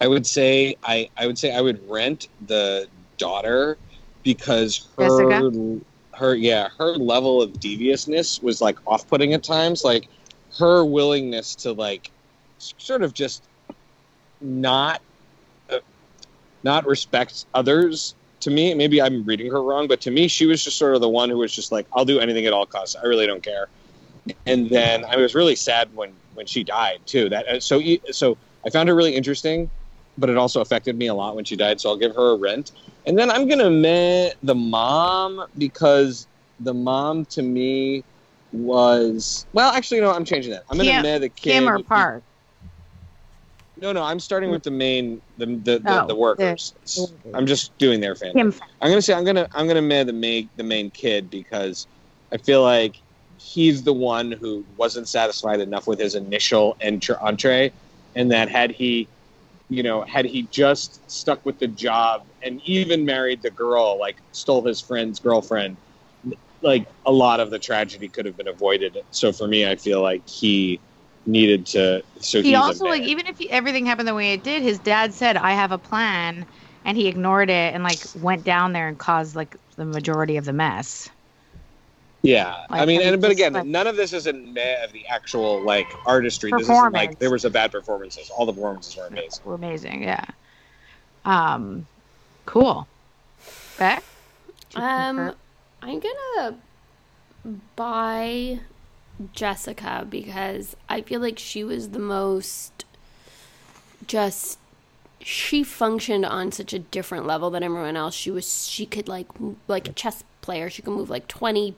[0.01, 3.77] I would say I I would say I would rent the daughter
[4.23, 5.85] because her Jessica?
[6.21, 9.83] Her yeah her level of deviousness was like off-putting at times.
[9.83, 10.07] Like
[10.59, 12.11] her willingness to like
[12.59, 13.43] sort of just
[14.39, 15.01] not
[15.71, 15.79] uh,
[16.63, 20.63] not respect others to me maybe i'm reading her wrong but to me she was
[20.63, 22.95] just sort of the one who was just like i'll do anything at all costs.
[22.95, 23.67] I really don't care.
[24.45, 27.29] And then i was really sad when when she died too.
[27.29, 27.81] That uh, so
[28.11, 29.69] so i found her really interesting
[30.17, 32.37] but it also affected me a lot when she died so i'll give her a
[32.37, 32.71] rent
[33.05, 36.27] and then i'm gonna meh the mom because
[36.59, 38.03] the mom to me
[38.51, 41.81] was well actually no i'm changing that i'm gonna Kim- meh the kid Kim or
[41.83, 42.23] Park?
[43.77, 46.73] no no i'm starting with the main the the, the, Oh, the workers
[47.33, 48.53] i'm just doing their family Kim.
[48.81, 51.87] I'm gonna say I'm gonna I'm gonna meh the main the main kid because
[52.33, 53.01] I feel like
[53.37, 57.73] he's the one who wasn't satisfied enough with his initial entr- entree,
[58.15, 59.07] and that had he,
[59.71, 64.17] you know, had he just stuck with the job and even married the girl, like
[64.33, 65.77] stole his friend's girlfriend,
[66.61, 68.97] like a lot of the tragedy could have been avoided.
[69.11, 70.81] So for me, I feel like he
[71.25, 72.03] needed to.
[72.19, 75.13] So He also like even if he, everything happened the way it did, his dad
[75.13, 76.45] said, "I have a plan,"
[76.83, 80.43] and he ignored it and like went down there and caused like the majority of
[80.43, 81.09] the mess.
[82.23, 84.33] Yeah, I Like, mean, I mean, and but again, like- none of this is a
[84.33, 86.51] meh of the actual like artistry.
[86.51, 88.29] This isn't like there was a bad performances.
[88.29, 89.43] All the performances were amazing.
[89.43, 90.25] Were amazing, yeah.
[91.25, 91.87] Um,
[92.45, 92.87] cool.
[93.77, 94.03] Beck?
[94.75, 95.33] Um,
[95.81, 96.57] I'm gonna
[97.75, 98.59] buy
[99.33, 102.85] Jessica because I feel like she was the most
[104.07, 104.59] just
[105.19, 108.13] she functioned on such a different level than everyone else.
[108.13, 109.27] She was she could like
[109.67, 110.69] like a chess player.
[110.69, 111.75] She could move like 20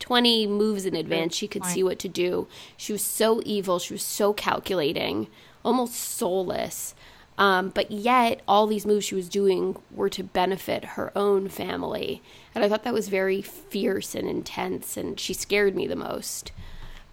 [0.00, 1.34] 20 moves in advance.
[1.34, 2.48] She could see what to do.
[2.76, 3.78] She was so evil.
[3.78, 5.28] She was so calculating,
[5.62, 6.94] almost soulless.
[7.38, 12.22] Um, but yet, all these moves she was doing were to benefit her own family.
[12.54, 16.52] And I thought that was very fierce and intense, and she scared me the most.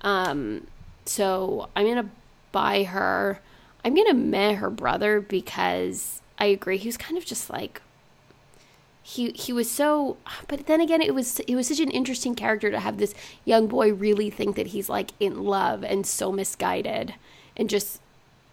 [0.02, 0.68] Um,
[1.06, 2.10] so I'm going to
[2.52, 3.40] buy her.
[3.86, 6.78] I'm going to meh her brother because I agree.
[6.78, 7.82] He was kind of just like.
[9.10, 10.18] He, he was so
[10.50, 13.16] but then again it was it was such an interesting character to have this
[13.46, 17.14] young boy really think that he's like in love and so misguided
[17.56, 18.02] and just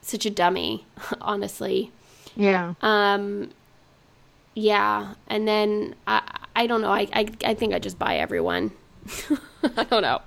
[0.00, 0.86] such a dummy
[1.20, 1.90] honestly
[2.36, 2.74] Yeah.
[2.82, 3.50] um
[4.54, 6.22] yeah and then i
[6.54, 8.70] i don't know i i, I think i just buy everyone
[9.76, 10.20] I don't know.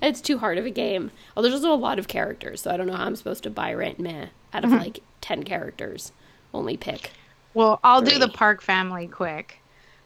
[0.00, 1.10] It's too hard of a game.
[1.34, 3.50] Well, there's also a lot of characters, so I don't know how I'm supposed to
[3.50, 4.78] buy rent meh out of Mm-hmm.
[4.78, 6.12] like 10 characters.
[6.54, 7.10] Only pick.
[7.54, 9.58] Well, I'll do the Park family quick.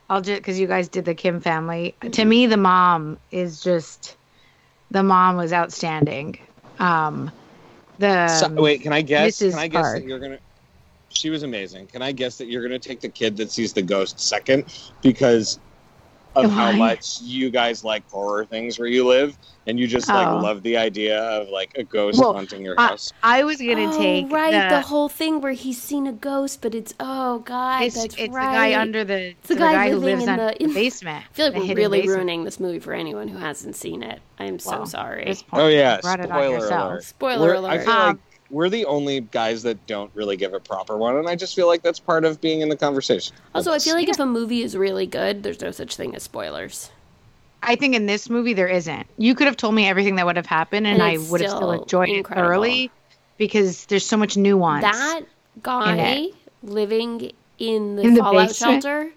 [0.09, 1.97] I'll just because you guys did the Kim family.
[2.13, 4.17] To me, the mom is just
[4.91, 6.39] the mom was outstanding.
[6.79, 7.31] Um,
[7.99, 9.41] the So, wait, can I guess?
[9.41, 9.51] Mrs.
[9.51, 9.99] Can I guess Park.
[9.99, 10.39] that you're gonna?
[11.09, 11.87] She was amazing.
[11.89, 14.65] Can I guess that you're gonna take the kid that sees the ghost second
[15.03, 15.59] because
[16.35, 20.27] of how much you guys like horror things where you live, and you just like
[20.27, 20.39] Oh.
[20.39, 23.13] love the idea of like a ghost Well, haunting your I, house.
[23.23, 26.63] I was gonna oh, take right, the, the, whole thing where he's seen a ghost,
[26.63, 28.51] but it's oh god, it's, that's it's right.
[28.53, 31.25] the guy under the, the the guy guy, who lives in on the- the, basement.
[31.31, 32.17] I feel like we're really basement.
[32.19, 34.21] ruining this movie for anyone who hasn't seen it.
[34.39, 35.25] I'm so sorry.
[35.25, 37.05] Point, Oh, yeah, you it spoiler alert.
[37.05, 38.17] Spoiler We're- I feel Um, like
[38.51, 41.67] we're the only guys that don't really give a proper one, and I just feel
[41.67, 43.35] like that's part of being in the conversation.
[43.55, 44.13] also, I feel like Yeah.
[44.13, 46.91] if a movie is really good, there's no such thing as spoilers.
[47.67, 49.07] I think in this movie there isn't.
[49.19, 51.51] You could have told me everything that would have happened, and, And I would have
[51.51, 52.45] still enjoyed incredible.
[52.45, 52.91] it thoroughly
[53.39, 54.83] because there's so much nuance.
[54.83, 55.23] That
[55.63, 56.29] guy
[56.63, 59.11] living in the In fallout shelter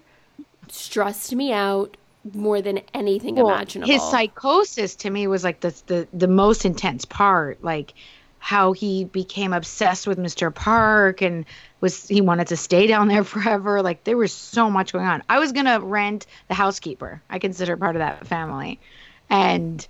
[0.68, 1.96] stressed me out
[2.34, 3.90] more than anything Well, imaginable.
[3.92, 7.94] His psychosis to me was like the the the most intense part, like
[8.40, 10.52] how he became obsessed with Mr.
[10.52, 11.44] Park and
[11.80, 13.82] was he wanted to stay down there forever.
[13.82, 15.22] Like there was so much going on.
[15.28, 17.22] I was gonna rent the housekeeper.
[17.30, 18.80] I consider part of that family,
[19.28, 19.86] and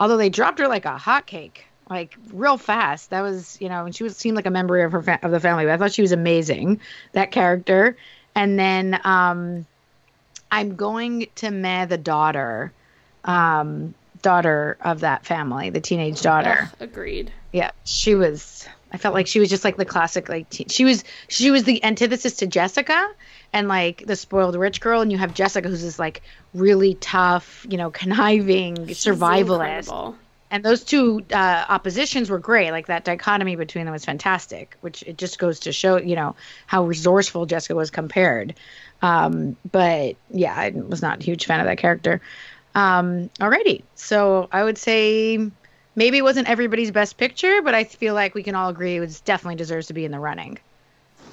[0.00, 3.94] although they dropped her like a hotcake, like real fast, that was you know, and
[3.94, 5.64] she was seemed like a member of her fa- of the family.
[5.64, 6.80] But I thought she was amazing,
[7.12, 7.96] that character.
[8.34, 9.66] And then um,
[10.50, 12.72] I'm going to meh the daughter,
[13.24, 16.70] um, daughter of that family, the teenage daughter.
[16.72, 17.30] Ugh, agreed.
[17.52, 18.66] Yeah, she was.
[18.92, 21.04] I felt like she was just like the classic, like teen, she was.
[21.28, 23.08] She was the antithesis to Jessica,
[23.52, 25.00] and like the spoiled rich girl.
[25.00, 26.22] And you have Jessica, who's this like
[26.54, 29.78] really tough, you know, conniving She's survivalist.
[29.78, 30.16] incredible.
[30.50, 32.72] And those two uh, oppositions were great.
[32.72, 34.76] Like that dichotomy between them was fantastic.
[34.82, 36.36] Which it just goes to show, you know,
[36.66, 38.54] how resourceful Jessica was compared.
[39.00, 42.20] Um, but yeah, I was not a huge fan of that character.
[42.74, 45.50] Um, alrighty, so I would say
[45.96, 49.00] maybe it wasn't everybody's best picture, but I feel like we can all agree it
[49.00, 50.58] was definitely deserves to be in the running.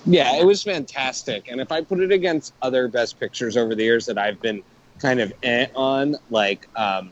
[0.06, 1.50] Yeah, it was fantastic.
[1.52, 4.62] And if I put it against other best pictures over the years that I've been
[5.00, 7.12] kind of eh on, like um,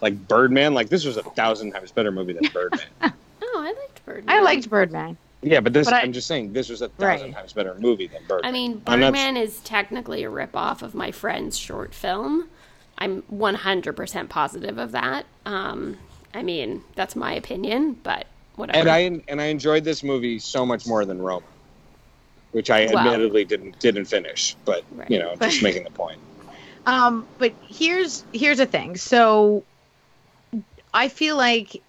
[0.00, 2.86] like Birdman, like this was a thousand times better movie than Birdman.
[3.42, 4.36] Oh, I liked Birdman.
[4.36, 5.16] I liked Birdman.
[5.42, 7.34] yeah, but this But I- I'm just saying this was a thousand Right.
[7.36, 8.48] times better movie than Birdman.
[8.48, 12.48] I mean, I'm not- Birdman is technically a ripoff of my friend's short film.
[12.98, 15.24] I'm 100% positive of that.
[15.46, 15.96] Um,
[16.36, 18.78] I mean, that's my opinion, but whatever.
[18.80, 21.46] and I and I enjoyed this movie so much more than Roma,
[22.52, 23.08] which I Wow.
[23.08, 24.54] admittedly didn't didn't finish.
[24.66, 25.10] But Right.
[25.10, 26.18] you know, just making the point.
[26.84, 28.96] Um, but here's here's the thing.
[28.96, 29.64] So
[30.92, 31.82] I feel like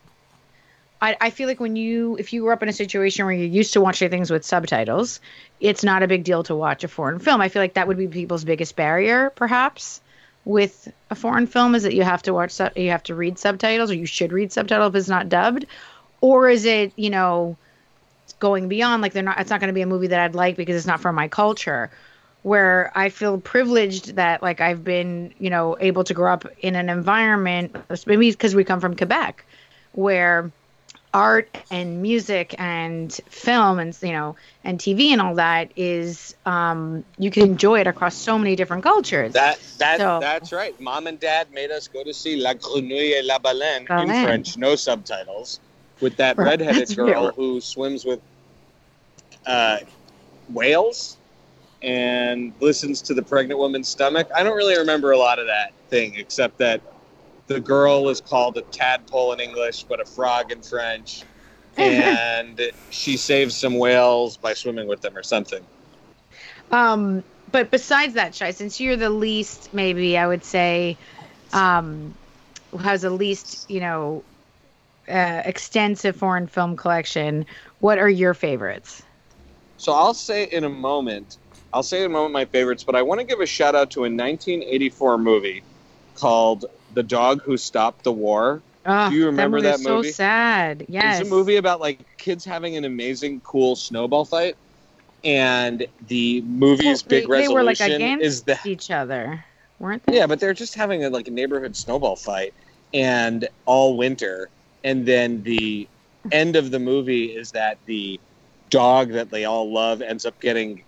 [1.02, 3.48] I, I feel like when you if you grew up in a situation where you're
[3.48, 5.20] used to watching things with subtitles,
[5.60, 7.42] it's not a big deal to watch a foreign film.
[7.42, 10.02] I feel like that would be people's biggest barrier, perhaps,
[10.48, 13.38] with a foreign film is that you have to watch sub- you have to read
[13.38, 15.66] subtitles or you should read subtitles if it's not dubbed,
[16.22, 17.58] or is it you know
[18.40, 20.56] going beyond like they're not it's not going to be a movie that I'd like
[20.56, 21.92] because it's not from my culture.
[22.44, 26.76] Where I feel privileged that like I've been, you know, able to grow up in
[26.76, 29.44] an environment maybe because we come from Quebec
[29.92, 30.50] where
[31.14, 37.04] art and music and film and you know and TV and all that is um
[37.18, 39.34] you can enjoy it across so many different cultures.
[39.34, 40.80] That that So- that's right.
[40.80, 44.58] Mom and Dad made us go to see La Grenouille et la Baleine in French,
[44.58, 45.60] no subtitles,
[46.02, 47.32] with that Right, redheaded that's girl real.
[47.32, 48.20] who swims with
[49.46, 49.78] uh,
[50.54, 51.18] whales
[51.82, 54.28] and listens to the pregnant woman's stomach.
[54.36, 56.82] I don't really remember a lot of that thing, except that
[57.48, 61.24] the girl is called a tadpole in English, but a frog in French.
[61.78, 65.64] and she saves some whales by swimming with them or something.
[66.72, 70.98] Um, but besides that, Shai, since you're the least, maybe I would say,
[71.54, 72.16] um,
[72.82, 74.24] has the least, you know,
[75.08, 77.46] uh, extensive foreign film collection,
[77.80, 79.04] what are your favorites?
[79.78, 81.38] So I'll say in a moment,
[81.74, 83.92] I'll say in a moment my favorites, but I want to give a shout out
[83.92, 85.64] to a 1984 movie
[86.16, 86.66] called
[86.98, 88.60] The Dog Who Stopped the War.
[88.84, 89.96] Oh, Do ah, you remember that that movie?
[89.98, 90.08] movie?
[90.10, 90.88] So sad.
[90.90, 91.20] Yes.
[91.20, 94.56] It's a movie about like kids having an amazing, cool snowball fight,
[95.24, 99.46] and the movie's Well, they- big they were, like, resolution against is that each other,
[99.78, 100.16] weren't they?
[100.16, 102.56] yeah, but they're just having a, like a neighborhood snowball fight,
[102.96, 104.50] and all winter,
[104.84, 105.88] and then the
[106.32, 108.20] end of the movie is that the
[108.72, 110.82] dog that they all love ends up getting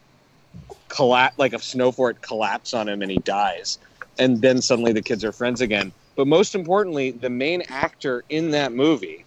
[0.88, 3.78] collapse like a snow fort collapse on him and he dies,
[4.18, 5.92] and then suddenly the kids are friends again.
[6.20, 9.24] But most importantly, the main actor in that movie,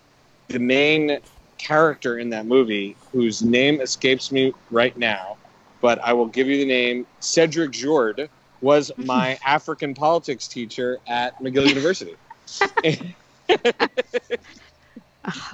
[0.48, 1.20] the main
[1.56, 5.38] character in that movie, whose name escapes me right now,
[5.80, 8.28] but I will give you the name Cedric Jourde,
[8.60, 12.14] was my African politics teacher at McGill University.
[12.52, 13.08] Hilarious.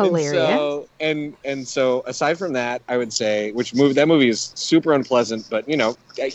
[0.01, 4.28] And so, and and so aside from that, I would say which movie that movie
[4.28, 5.95] is super unpleasant, but you know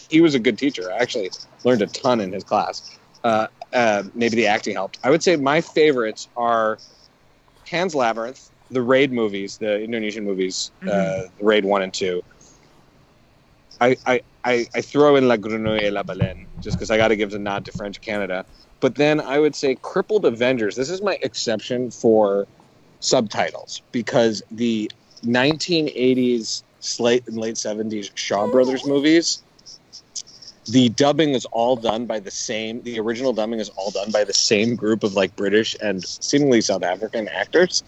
[0.10, 0.94] he was a good teacher.
[0.94, 1.30] I actually
[1.66, 2.98] learned a ton in his class.
[3.24, 5.00] Uh, uh, maybe the acting helped.
[5.04, 6.78] I would say my favorites are
[7.66, 12.22] Pan's Labyrinth, the Raid movies, the Indonesian movies, uh, Raid one and two.
[13.82, 17.10] I, I, I, I throw in La Grenouille et la Baleine just because I got
[17.10, 18.46] to give the nod to French Canada.
[18.80, 20.76] But then I would say Crippled Avengers.
[20.76, 22.48] This is my exception for
[23.00, 24.92] subtitles because the
[25.26, 26.64] 1980s,
[27.00, 29.44] late and late 70s Shaw Brothers movies,
[30.66, 32.82] the dubbing is all done by the same.
[32.84, 36.62] The original dubbing is all done by the same group of like British and seemingly
[36.62, 37.84] South African actors,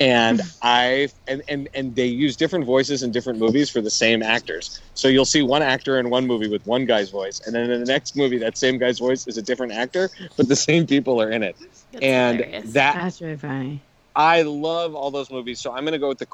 [0.00, 0.58] and mm-hmm.
[0.62, 4.80] I and and and they use different voices in different movies for the same actors.
[4.94, 7.80] So you'll see one actor in one movie with one guy's voice, and then in
[7.80, 11.20] the next movie that same guy's voice is a different actor, but the same people
[11.20, 11.56] are in it.
[11.92, 12.72] That's and hilarious.
[12.72, 13.80] that That's really funny.
[14.16, 16.26] I love all those movies, so I'm going to go with the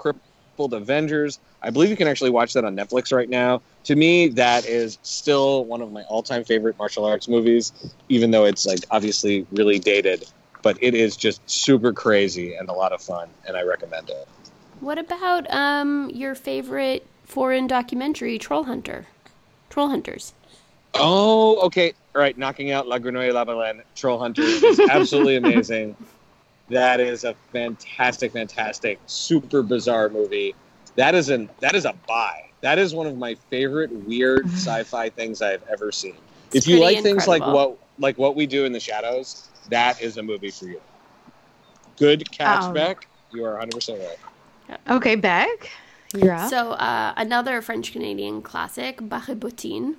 [0.68, 1.38] Avengers.
[1.62, 3.62] I believe you can actually watch that on Netflix right now.
[3.84, 7.72] To me, that is still one of my all-time favorite martial arts movies,
[8.08, 10.24] even though it's like obviously really dated.
[10.62, 14.28] But it is just super crazy and a lot of fun, and I recommend it.
[14.80, 19.06] What about um your favorite foreign documentary, Troll Hunter?
[19.70, 20.34] Troll Hunters.
[20.94, 21.92] Oh, okay.
[22.14, 25.96] All right, knocking out La Grenouille La Baleine, Troll Hunter is absolutely amazing.
[26.70, 30.54] That is a fantastic, fantastic, super bizarre movie.
[30.96, 32.46] That is an that is a buy.
[32.60, 36.16] That is one of my favorite weird sci-fi things I've ever seen.
[36.52, 39.48] It's if you pretty like things like what like what we do in the shadows,
[39.68, 40.80] that is a movie for you.
[41.96, 43.06] Good catch, Um, Beck.
[43.32, 44.78] You are 100 percent right.
[44.88, 45.70] Okay, Beck,
[46.14, 46.50] you're up.
[46.50, 49.96] So uh, another French Canadian classic, Barre-Bottine.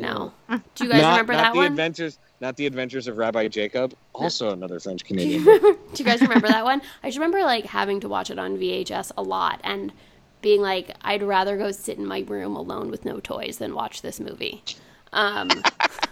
[0.00, 0.32] No.
[0.74, 1.66] Do you guys not, remember not that the one?
[1.66, 3.94] adventures, not the adventures of Rabbi Jacob.
[4.12, 5.44] Also another French Do Canadian.
[5.44, 5.60] you,
[5.94, 6.82] do you guys remember that one?
[7.02, 9.92] I just remember like having to watch it on VHS a lot and
[10.42, 14.02] being like, I'd rather go sit in my room alone with no toys than watch
[14.02, 14.62] this movie.
[15.12, 15.48] Um,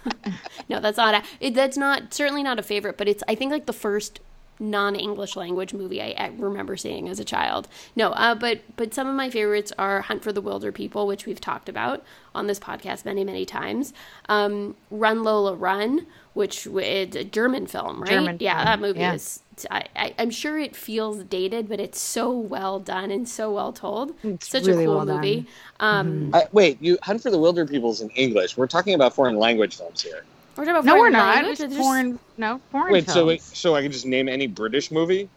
[0.69, 3.51] no, that's not a, it, that's not certainly not a favorite, but it's I think
[3.51, 4.19] like the first
[4.59, 7.67] non-English language movie I, I remember seeing as a child.
[7.95, 11.41] No, uh, but but some of my favorites are Hunt for the Wilderpeople, which we've
[11.41, 12.03] talked about
[12.33, 13.93] on this podcast many many times.
[14.29, 18.09] Um, Run Lola Run, which is a German film, right?
[18.09, 19.13] German yeah, film, that movie yeah.
[19.13, 19.41] is.
[19.71, 23.71] I, I, I'm sure it feels dated, but it's so well done and so well
[23.71, 24.13] told.
[24.21, 25.23] It's Such really a cool well done.
[25.23, 25.35] Mm-hmm.
[25.35, 25.47] movie.
[25.79, 28.57] Um, Uh, wait, you Hunt for the Wilderpeople's in English.
[28.57, 30.25] We're talking about foreign language films here.
[30.55, 31.35] We're talking about no, we're not.
[31.35, 32.19] language, It's just- foreign.
[32.37, 32.93] No, foreign.
[32.93, 35.29] Wait, so wait, so I can just name any British movie?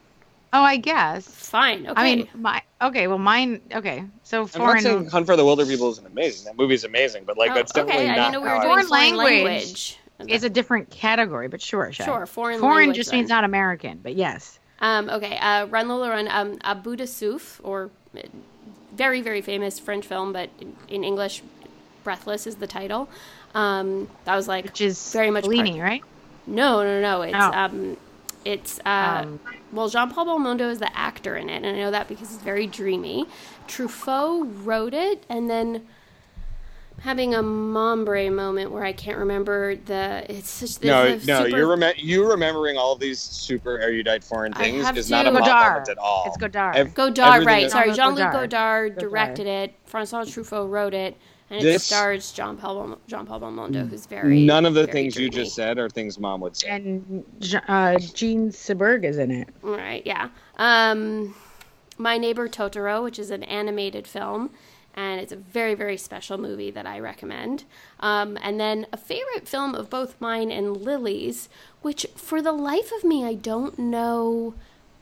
[0.53, 1.27] Oh, I guess.
[1.29, 1.87] Fine.
[1.87, 1.93] Okay.
[2.01, 3.07] I mean, my okay.
[3.07, 3.61] Well, mine.
[3.75, 4.75] Okay, so I'm foreign.
[4.77, 6.45] not saying Hunt for the Wilderpeople isn't amazing.
[6.47, 8.11] That movie is amazing, but like Oh, that's definitely okay.
[8.12, 10.33] I didn't know we were doing Foreign foreign language language.
[10.35, 12.05] is a different category, but sure, Shay.
[12.05, 13.21] Sure, foreign Foreign language just then.
[13.21, 14.59] means not American, but yes.
[14.81, 18.21] Um, okay, uh, Run Lola Run, um, À bout de souffle, or uh,
[18.95, 21.43] very, very famous French film, but in, in English,
[22.05, 23.09] Breathless is the title.
[23.59, 26.03] Um, that was like Which is very much part- right?
[26.47, 27.23] no, no, no.
[27.23, 27.51] It's Oh.
[27.53, 27.97] um,
[28.45, 29.41] it's uh, Um,
[29.73, 32.43] well, Jean Paul Belmondo is the actor in it, and I know that because it's
[32.43, 33.27] very dreamy.
[33.67, 35.87] Truffaut wrote it, and then
[37.03, 40.25] having a Mombre moment where I can't remember the.
[40.29, 40.83] It's such.
[40.85, 44.85] No, it's a no, super- you're rem- you remembering all these super erudite foreign things
[44.85, 45.89] have is to- not a Godard.
[45.89, 46.25] At all.
[46.29, 46.77] It's Godard.
[46.77, 47.71] Ev- Godard, right?
[47.71, 48.51] Sorry, Jean-Luc Jean-Luc Godard.
[48.51, 49.11] Godard, Godard.
[49.11, 49.75] directed it.
[49.87, 51.17] Francois Truffaut wrote it,
[51.51, 55.16] and it stars Jean Paul Jean Paul Belmondo, who's very None of the very things
[55.16, 56.68] you just said are things mom would say.
[56.68, 59.49] and Je- uh, Jean Seberg is in it.
[59.62, 60.28] Right, yeah.
[60.57, 61.34] Um,
[61.96, 64.51] My Neighbor Totoro, which is an animated film,
[64.94, 67.64] and it's a very, very special movie that I recommend.
[68.01, 71.49] Um, and then a favorite film of both mine and Lily's,
[71.82, 74.55] which for the life of me, I don't know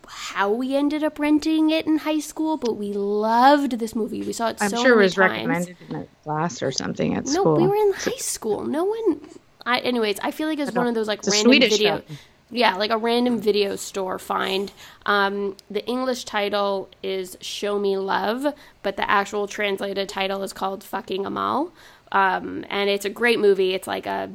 [0.09, 4.23] how we ended up renting it in high school, but we loved this movie.
[4.23, 5.33] We saw it I'm so sure it was times.
[5.33, 7.57] recommended in a class or something at No, school.
[7.57, 8.65] we were in high school.
[8.65, 9.21] No one.
[9.65, 11.99] I, anyways, I feel like it's one of those like random Swedish video.
[12.03, 12.19] film.
[12.49, 14.71] Yeah, like a random video store find.
[15.05, 18.55] Um, the English title is "Show Me Love,"
[18.85, 21.73] but the actual translated title is called "Fucking Amal."
[22.13, 23.75] Um, and it's a great movie.
[23.75, 24.31] It's like a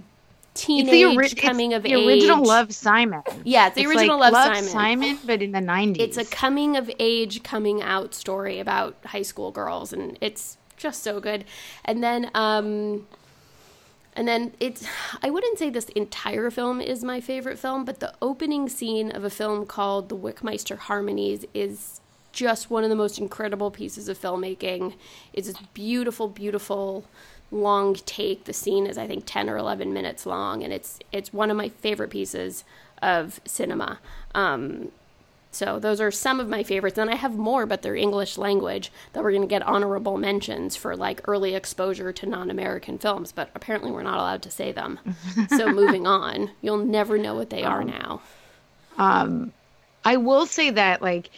[0.53, 2.07] teenage the, ori- it's coming of the age.
[2.07, 3.23] original Love Simon.
[3.43, 5.19] Yeah, it's the It's original like Love, Simon.
[5.25, 5.97] but in the 90s.
[5.99, 11.03] It's a coming of age, coming out story about high school girls, and it's just
[11.03, 11.45] so good.
[11.85, 13.07] And then um,
[14.15, 14.85] And then it's,
[15.23, 19.23] I wouldn't say this entire film is my favorite film, but the opening scene of
[19.23, 22.01] a film called The Werckmeister Harmonies is
[22.33, 24.95] just one of the most incredible pieces of filmmaking.
[25.33, 27.05] It's this beautiful, beautiful
[27.51, 28.45] long take.
[28.45, 31.57] The scene is, I think, 10 or 11 minutes long, and it's, it's one of
[31.57, 32.63] my favorite pieces
[33.01, 33.99] of cinema.
[34.33, 34.91] Um,
[35.51, 36.97] so those are some of my favorites.
[36.97, 40.77] And I have more, but they're English language that we're going to get honorable mentions
[40.77, 43.33] for like early exposure to non-American films.
[43.33, 44.99] But apparently we're not allowed to say them.
[45.49, 48.21] so moving on, you'll never know what they are now.
[50.05, 51.29] I will say that like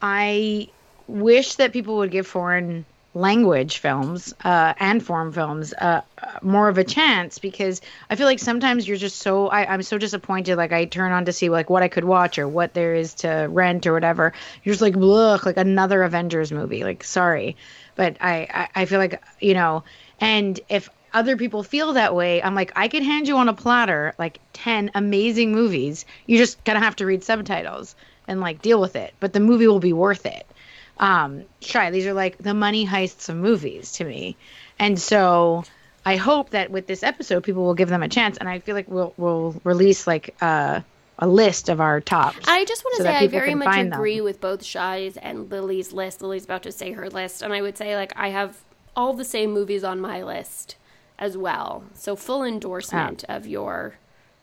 [0.00, 0.68] I
[1.08, 2.84] wish that people would give foreign
[3.14, 7.80] language films uh, and foreign films uh, uh, more of a chance because
[8.10, 10.56] I feel like sometimes you're just so I, I'm so disappointed.
[10.56, 13.14] Like I turn on to see like what I could watch or what there is
[13.14, 14.32] to rent or whatever.
[14.62, 16.84] You're just like look like another Avengers movie.
[16.84, 17.56] Like sorry,
[17.96, 19.84] but I, I I feel like you know,
[20.20, 23.54] and if other people feel that way, I'm like I could hand you on a
[23.54, 26.04] platter like ten amazing movies.
[26.26, 27.96] You just gonna have to read subtitles
[28.26, 30.46] and like deal with it, but the movie will be worth it
[30.98, 34.36] um shy these are like the money heists of movies to me
[34.78, 35.64] and so
[36.04, 38.74] i hope that with this episode people will give them a chance and i feel
[38.74, 40.80] like we'll we'll release like uh
[41.20, 43.90] a list of our tops I just want to so say I very much find
[43.92, 43.98] them.
[43.98, 46.22] agree with both Shy's and Lily's list.
[46.22, 48.58] Lily's about to say her list, and I would say like I have
[48.94, 50.76] all the same movies on my list
[51.18, 51.82] as well.
[51.94, 53.96] So full endorsement of of your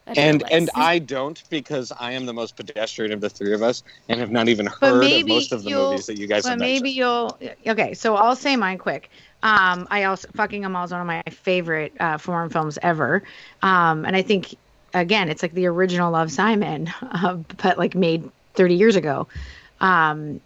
[0.07, 3.83] and and I don't because I am the most pedestrian of the three of us
[4.07, 6.89] and have not even heard of most of the movies that you guys but maybe
[6.91, 7.37] you'll
[7.67, 9.09] okay so i'll say mine quick.
[9.43, 13.23] Um i also fucking amal is one of my favorite uh foreign films ever.
[13.61, 14.55] Um and i think
[14.93, 19.27] again it's like the original love simon uh, but like made 30 years ago.
[19.79, 20.41] Um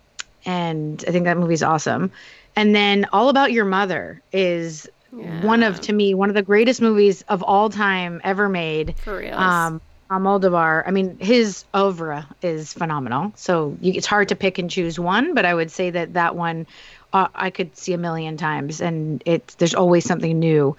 [0.45, 2.11] and i think that movie's awesome.
[2.55, 6.81] And then all about your mother is one of to me one of the greatest
[6.81, 9.35] movies of all time ever made for real.
[9.35, 9.81] um,
[10.11, 13.31] Almodovar, I mean, his oeuvre is phenomenal.
[13.35, 16.35] So you, it's hard to pick and choose one, but I would say that that
[16.35, 16.65] one
[17.13, 20.75] uh, I could see a million times, and it's there's always something new.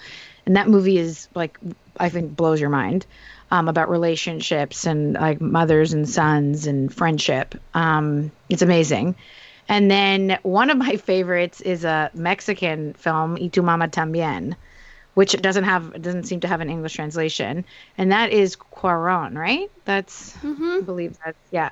[0.47, 1.59] And that movie is like
[1.97, 3.07] I think blows your mind
[3.51, 7.55] um, about relationships and like mothers and sons and friendship.
[7.74, 9.14] Um, it's amazing.
[9.71, 14.57] And then one of my favorites is a Mexican film, Y tu mama también
[15.14, 17.64] which doesn't have doesn't seem to have an English translation,
[17.99, 19.71] and that is Cuarón, right?
[19.85, 21.71] That's I believe that's yeah.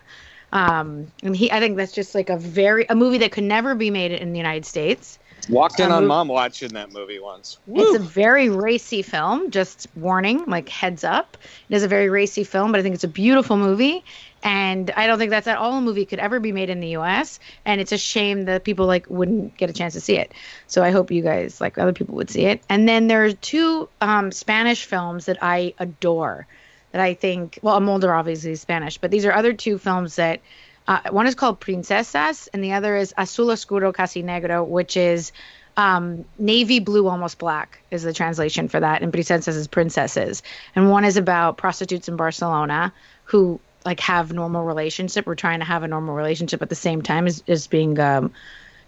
[0.53, 3.75] Um, and he, I think that's just like a very a movie that could never
[3.75, 5.19] be made in the United States.
[5.49, 7.59] Walked in on we- mom watching that movie once.
[7.71, 9.51] It's a very racy film.
[9.51, 11.37] Just warning, like heads up.
[11.69, 14.05] It is a very racy film, but I think it's a beautiful movie.
[14.43, 16.89] And I don't think that's at all a movie could ever be made in the
[16.91, 17.41] U.S.
[17.65, 20.33] And it's a shame that people like wouldn't get a chance to see it.
[20.67, 22.63] So I hope you guys like other people would see it.
[22.69, 26.47] And then there are two um, Spanish films that I adore.
[26.93, 30.41] That I think, well, Almodovar obviously is Spanish, but these are other two films that
[30.87, 35.33] uh, one is called Princesas, and the other is Azul Oscuro Casi Negro, which is
[35.77, 39.03] um, navy blue, almost black, is the translation for that.
[39.03, 40.43] And Princesas is princesses.
[40.75, 42.93] And one is about prostitutes in Barcelona
[43.25, 47.03] who like have normal relationship or trying to have a normal relationship at the same
[47.03, 48.33] time as, as being, um,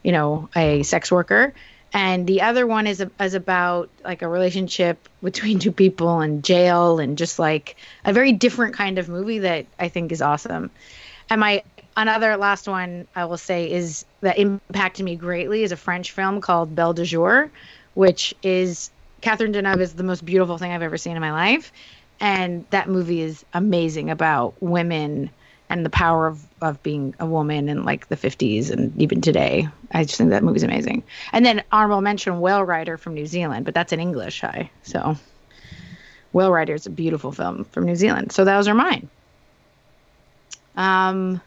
[0.03, 1.55] you know, a sex worker.
[1.93, 6.43] And the other one is a, is about like a relationship between two people in
[6.43, 10.71] jail and just like a very different kind of movie that I think is awesome.
[11.29, 11.63] And my
[11.97, 16.41] another last one I will say is that impacted me greatly is a French film
[16.41, 17.51] called Belle de Jour,
[17.95, 21.73] which is Catherine Deneuve is the most beautiful thing I've ever seen in my life,
[22.21, 25.31] and that movie is amazing about women
[25.71, 29.69] and the power of, of being a woman in like the 50s and even today.
[29.93, 31.05] I just think that movie's amazing.
[31.33, 34.71] And then honorable mention Whale Rider from New Zealand, but that's in English, high.
[34.83, 35.17] So
[36.33, 38.33] Whale Rider is a beautiful film from New Zealand.
[38.33, 39.09] So those are mine.
[40.77, 41.41] Um,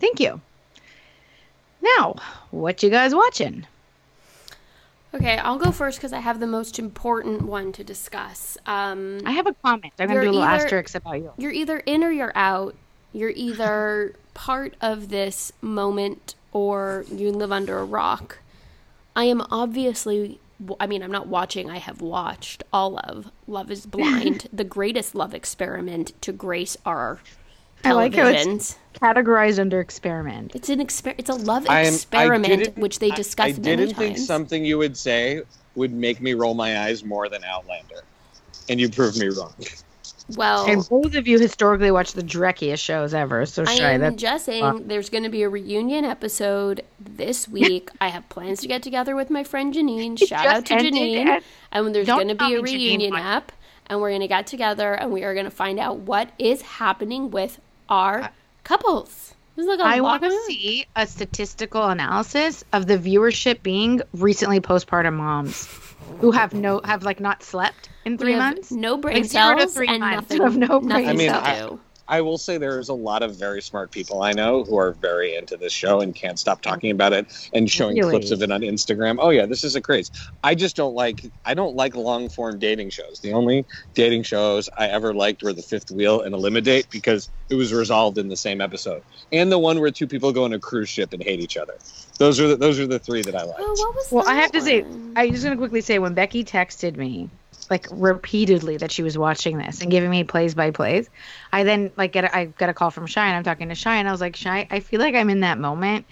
[0.00, 0.40] thank you.
[1.80, 2.16] Now,
[2.50, 3.66] what you guys watching?
[5.14, 8.56] Okay, I'll go first because I have the most important one to discuss.
[8.66, 9.92] Um, I have a comment.
[9.98, 11.32] I'm gonna do a little either- asterisk about you.
[11.36, 12.74] you're either in or you're out.
[13.12, 18.38] You're either part of this moment or you live under a rock.
[19.16, 20.38] I am obviously,
[20.78, 25.14] I mean, I'm not watching, I have watched all of Love is Blind, the greatest
[25.14, 27.18] love experiment to grace our
[27.84, 30.52] I like how it's- Categorized under experiment.
[30.56, 33.46] It's an exper- It's a love I am- I experiment, didn't- which they I- discuss
[33.46, 34.26] I, many didn't think times.
[34.26, 35.42] something you would say
[35.76, 38.02] would make me roll my eyes more than Outlander,
[38.68, 39.54] and you proved me wrong.
[40.36, 43.46] well, And both of you historically watch the dreckiest shows ever.
[43.46, 43.92] So I shy.
[43.92, 47.90] am That's just saying there's going to be a reunion episode this week.
[48.00, 50.18] I have plans to get together with my friend Janine.
[50.28, 51.26] Shout out just to ended Janine.
[51.26, 53.22] at- And there's Don't going to tell be a me Janine reunion won.
[53.22, 53.52] app.
[53.90, 56.60] and we're going to get together and we are going to find out what is
[56.62, 57.58] happening with
[57.88, 58.30] our
[58.64, 59.34] couples.
[59.56, 64.00] This is like a I want to see a statistical analysis of the viewership being
[64.12, 65.66] recently postpartum moms
[66.20, 68.70] who have no have like not slept in We three have months.
[68.70, 70.46] No brain Like cells three and months nothing.
[70.46, 71.78] of no brain nothing I mean, to
[72.08, 75.36] I- will say there's a lot of very smart people I know who are very
[75.36, 78.10] into this show and can't stop talking about it and showing Really?
[78.10, 79.16] clips of it on Instagram.
[79.20, 80.10] Oh yeah, this is a craze.
[80.42, 83.20] I just don't like I don't like long form dating shows.
[83.20, 87.54] The only dating shows I ever liked were The Fifth Wheel and Elimidate because it
[87.54, 89.02] was resolved in the same episode,
[89.32, 91.74] and the one where two people go on a cruise ship and hate each other.
[92.18, 93.60] Those are the, those are the three that I liked.
[93.60, 95.12] What was Well, I that have to say, one?
[95.16, 97.30] I just gonna quickly say when Becky texted me,
[97.70, 101.08] like repeatedly that she was watching this and giving me plays by plays,
[101.52, 103.74] I then like get a, I got a call from Shy and I'm talking to
[103.74, 106.06] Shy and I was like, Shy, I feel like I'm in that moment.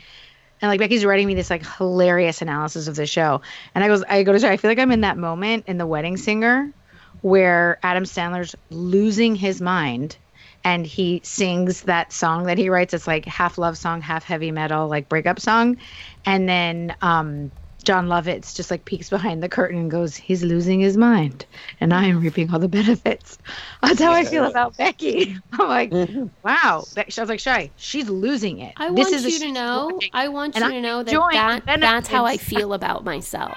[0.60, 3.42] And like Becky's writing me this like hilarious analysis of the show,
[3.74, 4.50] and I goes, I go to Shy.
[4.50, 6.72] I feel like I'm in that moment in The Wedding Singer,
[7.20, 10.16] where Adam Sandler's losing his mind,
[10.64, 12.94] and he sings that song that he writes.
[12.94, 15.76] It's like half love song, half heavy metal, like breakup song,
[16.24, 17.52] and then um,
[17.86, 21.46] Jon Lovitz just like peeks behind the curtain and goes, "He's losing his mind,
[21.80, 23.38] and I am reaping all the benefits."
[23.82, 25.38] That's how I feel about Becky.
[25.52, 25.92] I'm like,
[26.42, 26.84] wow.
[26.96, 28.74] Be- I was like, Shy, she's losing it.
[28.76, 29.90] I This want is you to know.
[29.94, 30.10] watching.
[30.12, 33.56] I want you I'm to know that, that that's how I feel about myself.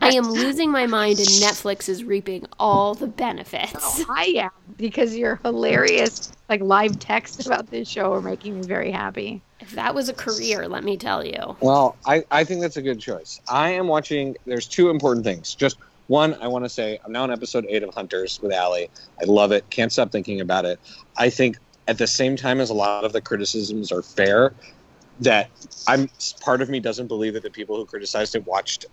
[0.00, 3.72] I am losing my mind, and Netflix is reaping all the benefits.
[3.76, 8.66] Oh, I am because your hilarious like live text about this show are making me
[8.66, 9.42] very happy.
[9.60, 11.56] If that was a career, let me tell you.
[11.60, 13.40] Well, I, I think that's a good choice.
[13.48, 14.36] I am watching.
[14.44, 15.54] There's two important things.
[15.54, 15.78] Just
[16.08, 18.90] one, I want to say I'm now on episode eight of Hunters with Allie.
[19.20, 19.68] I love it.
[19.70, 20.78] Can't stop thinking about it.
[21.16, 21.56] I think
[21.88, 24.52] at the same time as a lot of the criticisms are fair,
[25.20, 25.48] that
[25.88, 28.86] I'm part of me doesn't believe that the people who criticized it watched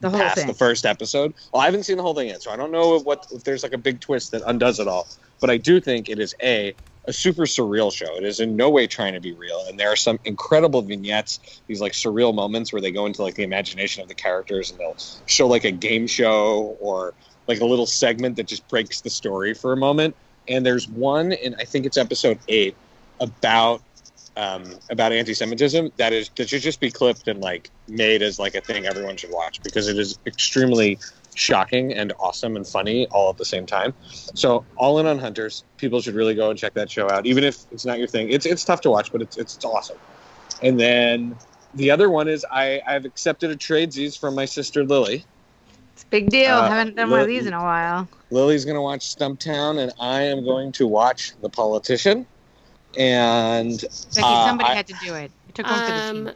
[0.00, 0.46] The whole past thing.
[0.46, 1.34] the first episode.
[1.52, 3.42] Well, I haven't seen the whole thing yet, so I don't know if what if
[3.44, 5.08] there's like a big twist that undoes it all.
[5.40, 6.74] But I do think it is a
[7.06, 8.16] a super surreal show.
[8.16, 11.62] It is in no way trying to be real, and there are some incredible vignettes,
[11.66, 14.78] these like surreal moments where they go into like the imagination of the characters, and
[14.78, 14.96] they'll
[15.26, 17.14] show like a game show or
[17.48, 20.14] like a little segment that just breaks the story for a moment.
[20.48, 22.76] And there's one in I think it's episode eight
[23.20, 23.82] about
[24.36, 28.54] um, about anti-Semitism that is that should just be clipped and like made as like
[28.54, 30.98] a thing everyone should watch because it is extremely
[31.40, 33.94] shocking and awesome and funny all at the same time.
[34.34, 37.42] So all in on Hunters, people should really go and check that show out, even
[37.44, 38.30] if it's not your thing.
[38.30, 39.96] It's it's tough to watch, but it's it's awesome.
[40.62, 41.34] And then
[41.74, 45.24] the other one is I I've accepted a tradesies from my sister Lily.
[45.94, 46.54] It's a big deal.
[46.54, 48.06] Uh, Haven't done one of these in a while.
[48.30, 52.26] Lily's going to watch Stumptown, and I am going to watch The Politician.
[52.98, 53.80] And
[54.14, 55.32] Becky, uh, somebody I- had to do it.
[55.48, 56.34] It took one for the Um, team.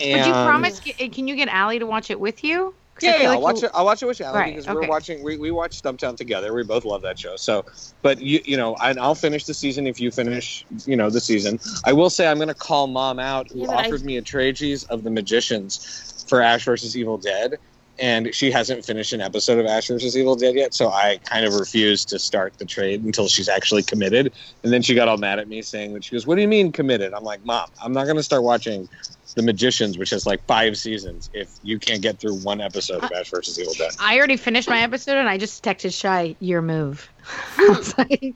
[0.00, 0.80] and Would you promise?
[0.80, 2.74] Can you get Allie to watch it with you?
[3.00, 3.70] I Yeah, yeah like I'll watch you- it.
[3.74, 4.74] I'll watch it with Allie Right, because okay.
[4.74, 5.22] we're watching.
[5.22, 6.52] We, we watch Stumptown together.
[6.52, 7.36] We both love that show.
[7.36, 7.64] So,
[8.02, 10.64] but you you know, and I'll finish the season if you finish.
[10.84, 11.58] You know, the season.
[11.86, 14.16] I will say I'm going to call Mom out, who Yeah, but I- offered me
[14.18, 17.58] a trages of the Magicians for Ash versus Evil Dead,
[17.98, 20.16] and she hasn't finished an episode of Ash vs.
[20.16, 20.74] Evil Dead yet.
[20.74, 24.32] So I kind of refused to start the trade until she's actually committed.
[24.62, 26.48] And then she got all mad at me, saying that she goes, "What do you
[26.48, 28.88] mean committed?" I'm like, "Mom, I'm not going to start watching."
[29.34, 33.10] The Magicians, which has like five seasons, if you can't get through one episode of
[33.12, 33.58] Ash vs.
[33.58, 33.92] Evil Dead.
[33.98, 37.08] I already finished my episode and I just texted Shy your move.
[37.56, 38.34] I was like,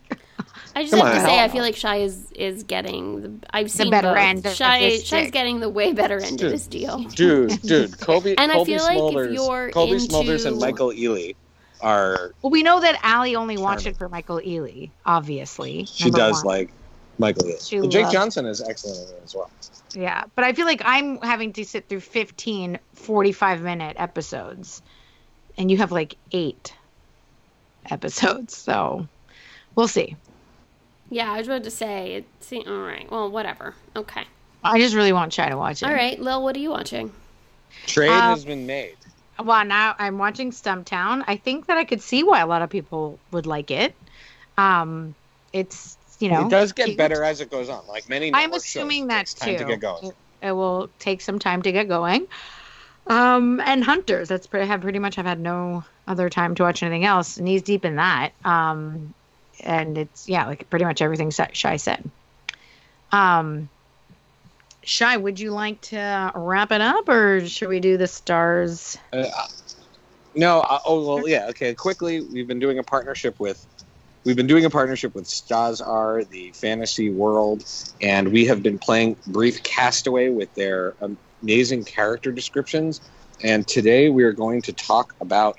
[0.77, 3.23] I just Come have to say, I feel like Shy is is getting.
[3.23, 4.19] The, I've seen better both.
[4.19, 4.79] end of Shy.
[4.81, 5.33] this Shy's stick.
[5.33, 6.47] getting the way better end Dude.
[6.47, 6.99] of this deal.
[7.15, 11.35] dude, dude, Cobie, And I Cobie feel like if you're Cobie Smulders and Michael Ealy
[11.81, 12.33] are.
[12.43, 13.95] well, we know that Allie only watched Charming.
[13.95, 15.87] it for Michael Ealy, obviously.
[15.87, 16.55] She does one.
[16.57, 16.71] like
[17.19, 17.67] Michael Ealy.
[17.69, 19.51] She And Jake loves- Johnson is excellent as well.
[19.95, 24.83] Yeah, but I feel like I'm having to sit through 15 45 minute episodes,
[25.57, 26.75] and you have like eight
[27.91, 29.09] episodes, so
[29.75, 30.17] we'll see.
[31.11, 32.15] Yeah, I was about to say.
[32.15, 33.11] It seemed, all right.
[33.11, 33.75] Well, whatever.
[33.95, 34.25] Okay.
[34.65, 35.87] I just really want Shy to watch it.
[35.87, 36.43] All right, Lil.
[36.43, 37.13] What are you watching?
[37.87, 38.97] Trade Um, has been made.
[39.43, 41.23] Well, now I'm watching Stumptown.
[41.27, 43.95] I think that I could see why a lot of people would like it.
[44.59, 45.15] Um,
[45.53, 46.99] it's you know it does get cute.
[46.99, 47.87] better as it goes on.
[47.87, 48.29] Like many.
[48.29, 49.59] I'm network shows, assuming it that takes time too.
[49.59, 50.05] to get going.
[50.07, 50.17] It,
[50.49, 52.27] it will take some time to get going.
[53.09, 54.29] Um, and Hunters.
[54.29, 54.67] That's pretty.
[54.67, 57.39] Have pretty much I've had no other time to watch anything else.
[57.39, 58.33] Knees deep in that.
[58.45, 59.15] Um,
[59.61, 62.09] and it's yeah, like pretty much everything Shy said.
[63.13, 63.69] Um,
[64.83, 68.97] Shy, would you like to wrap it up, or should we do the stars?
[69.13, 69.25] Uh,
[70.35, 70.61] no.
[70.61, 71.47] Uh, oh well, yeah.
[71.49, 71.75] Okay.
[71.75, 73.67] Quickly, we've been doing a partnership with.
[74.25, 77.65] We've been doing a partnership with Stazr, the fantasy world,
[78.01, 80.95] and we have been playing Brief Castaway with their
[81.43, 83.01] amazing character descriptions.
[83.43, 85.59] And today we are going to talk about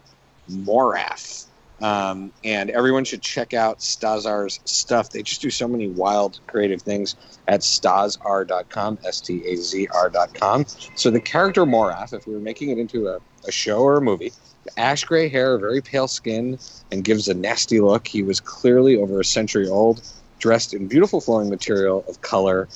[0.50, 1.46] Morath.
[1.82, 5.12] Um, and everyone should check out Stazr's stuff.
[5.12, 7.16] They just do so many wild, creative things
[7.48, 10.66] at stazr.com, S T A Z R.com.
[10.96, 14.02] So the character Morath, if we were making it into a, a show or a
[14.02, 14.32] movie,
[14.76, 16.58] ash gray hair, very pale skin,
[16.92, 18.08] and gives a nasty look.
[18.08, 20.02] He was clearly over a century old,
[20.40, 22.68] dressed in beautiful flowing material of color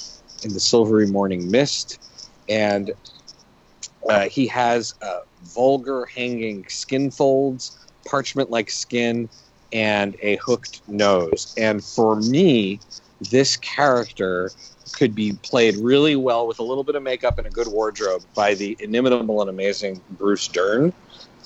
[0.44, 2.00] in the silvery morning mist.
[2.48, 2.92] And
[4.10, 9.30] uh, he has uh, vulgar hanging skin folds, parchment like skin,
[9.74, 11.54] and a hooked nose.
[11.58, 12.80] And for me,
[13.30, 14.52] this character
[14.94, 18.24] could be played really well with a little bit of makeup and a good wardrobe
[18.36, 20.94] by the inimitable and amazing Bruce Dern,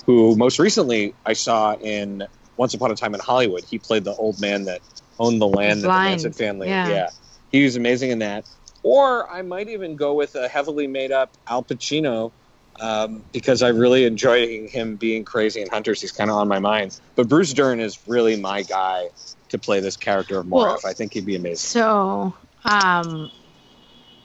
[0.04, 2.26] who most recently I saw in
[2.56, 3.64] Once Upon a Time in Hollywood.
[3.64, 4.80] He played the old man that
[5.18, 6.10] owned the land that the.
[6.10, 6.68] Manson family.
[6.68, 6.88] Yeah.
[6.88, 7.10] yeah,
[7.52, 8.48] he was amazing in that.
[8.82, 12.32] Or I might even go with a heavily made up Al Pacino
[12.80, 16.00] um, because I really enjoy him being crazy in Hunters.
[16.00, 17.00] He's kind of on my mind.
[17.14, 19.08] But Bruce Dern is really my guy
[19.48, 20.50] to play this character of Morath.
[20.52, 21.56] Well, I think he'd be amazing.
[21.56, 23.30] So, um,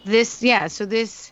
[0.03, 1.31] this yeah, so this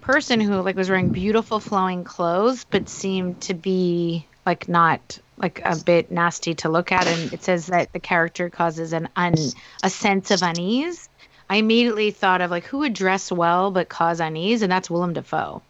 [0.00, 5.62] person who like was wearing beautiful flowing clothes, but seemed to be like not like
[5.64, 9.34] a bit nasty to look at, and it says that the character causes an un
[9.82, 11.08] a sense of unease.
[11.48, 15.12] I immediately thought of like who would dress well but cause unease, and that's Willem
[15.12, 15.62] Dafoe.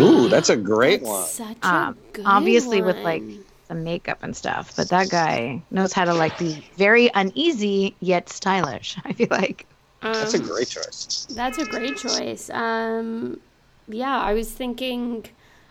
[0.00, 1.28] Ooh, that's a great That's one.
[1.28, 3.44] Such a Um, good obviously with, like, one.
[3.68, 8.28] The makeup and stuff, but that guy knows how to like be very uneasy yet
[8.28, 8.96] stylish.
[9.04, 9.66] I feel like.
[10.12, 11.26] That's a Um, great choice.
[11.28, 12.50] That's a great choice.
[12.50, 13.40] Um,
[13.88, 15.26] yeah, I was thinking,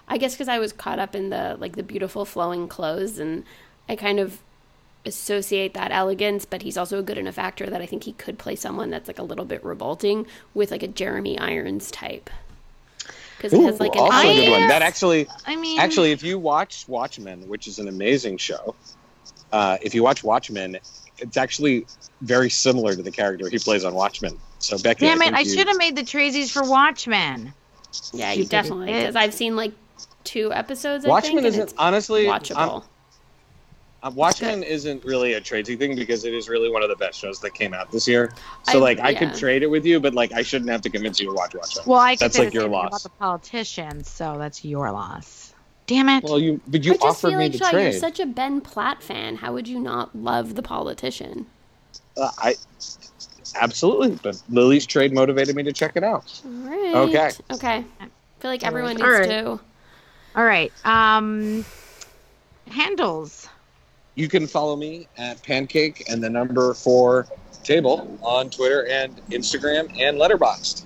[0.07, 3.45] I guess because I was caught up in the like the beautiful flowing clothes, and
[3.89, 4.43] I kind of
[5.05, 6.45] associate that elegance.
[6.45, 9.07] But he's also a good enough actor that I think he could play someone that's
[9.07, 12.29] like a little bit revolting with like a Jeremy Irons type.
[13.37, 14.67] Because it Ooh, has like an also a good one.
[14.67, 18.75] That actually, I mean, actually, if you watch Watchmen, which is an amazing show,
[19.51, 20.77] uh, if you watch Watchmen,
[21.17, 21.85] it's actually
[22.21, 24.37] very similar to the character he plays on Watchmen.
[24.59, 25.25] So Becky, damn it!
[25.25, 27.53] think I should have made the Trazies for Watchmen.
[28.13, 29.01] yeah, you Stupid definitely idiot.
[29.01, 29.73] because I've seen like
[30.23, 31.05] two episodes.
[31.05, 32.55] I Watchmen think, and isn't it's honestly watchable.
[32.57, 32.81] I'm-
[34.13, 37.39] Watchmen isn't really a tradesy thing because it is really one of the best shows
[37.39, 38.31] that came out this year.
[38.63, 39.19] So I- like I yeah.
[39.19, 41.55] could trade it with you, but like I shouldn't have to convince you to watch
[41.55, 41.85] Watchmen.
[41.87, 42.87] Well, I could That's like your loss.
[42.89, 45.53] about the politicians, so that's your loss.
[45.87, 46.23] Damn it!
[46.23, 48.25] Well, you but you I just offered feel me like to Shaw, you're such a
[48.25, 49.35] Ben Platt fan.
[49.37, 51.45] How would you not love the politician?
[52.17, 52.55] Uh, I
[53.55, 56.41] absolutely, but Lily's trade motivated me to check it out.
[56.43, 56.95] All right.
[56.95, 57.31] Okay.
[57.53, 57.85] Okay.
[57.99, 58.07] I
[58.39, 59.29] feel like everyone needs All right.
[59.29, 59.59] to.
[60.35, 60.71] All right.
[60.85, 61.65] Um,
[62.69, 63.47] handles.
[64.15, 67.27] You can follow me at Pancake and the number four
[67.63, 70.83] table on Twitter and Instagram and Letterboxd.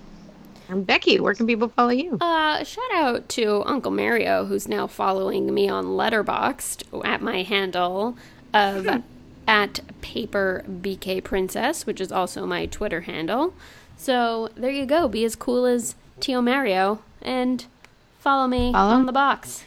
[0.68, 2.16] And Becky, where can people follow you?
[2.20, 8.16] Uh, shout out to Uncle Mario, who's now following me on Letterboxd at my handle
[8.54, 9.02] of
[9.48, 13.52] at Paper BK Princess, which is also my Twitter handle.
[13.96, 15.08] So there you go.
[15.08, 17.66] Be as cool as Tio Mario and
[18.20, 18.94] follow me Follow?
[18.94, 19.64] on the box.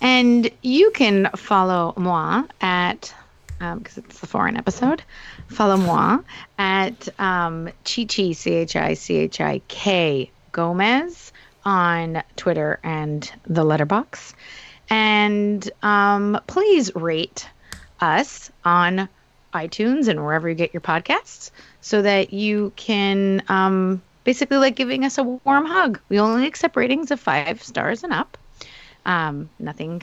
[0.00, 3.14] And you can follow moi at,
[3.58, 5.02] because it's the foreign episode,
[5.48, 6.18] follow moi
[6.58, 11.32] at um, Chichi, C H I C H I K Gomez
[11.64, 14.34] on Twitter and the letterbox.
[14.88, 17.48] And um, please rate
[18.00, 19.08] us on
[19.54, 25.04] iTunes and wherever you get your podcasts so that you can um, basically like giving
[25.04, 25.98] us a warm hug.
[26.08, 28.36] We only accept ratings of five stars and up.
[29.06, 30.02] Um, nothing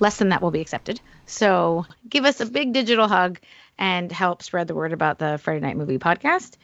[0.00, 1.00] less than that will be accepted.
[1.24, 3.38] So give us a big digital hug
[3.78, 6.56] and help spread the word about the Friday Night Movie podcast.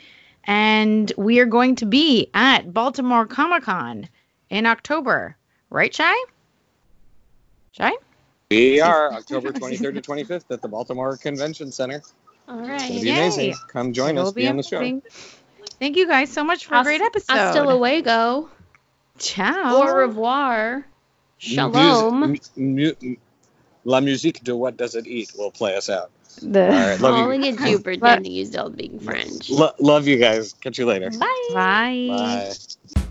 [0.45, 4.09] And we are going to be at Baltimore Comic Con
[4.51, 5.37] in October,
[5.70, 6.14] right, Shy?
[7.72, 7.93] Shy?
[8.51, 12.03] We are October 23rd to 25th at the Baltimore Convention Center.
[12.49, 12.64] All right.
[12.64, 13.03] It'll right.
[13.03, 13.16] be Yay.
[13.16, 13.55] amazing.
[13.68, 14.34] Come join It'll us.
[14.34, 14.78] Be on the show.
[14.78, 15.03] amazing.
[15.78, 17.34] Thank you guys so much for a great episode.
[17.34, 18.49] Hasta luego.
[19.18, 19.82] Ciao.
[19.82, 20.87] Au revoir.
[21.39, 22.20] Shalom.
[22.32, 23.16] Mu- mu-
[23.84, 26.11] La musique de what does it eat will play us out.
[26.43, 27.53] The- All right, love Calling you.
[27.57, 29.49] at you pretending you still speak French.
[29.49, 30.55] Lo- love you guys.
[30.61, 31.11] Catch you later.
[31.11, 31.49] Bye.
[31.55, 32.53] Bye.
[32.95, 33.03] Bye.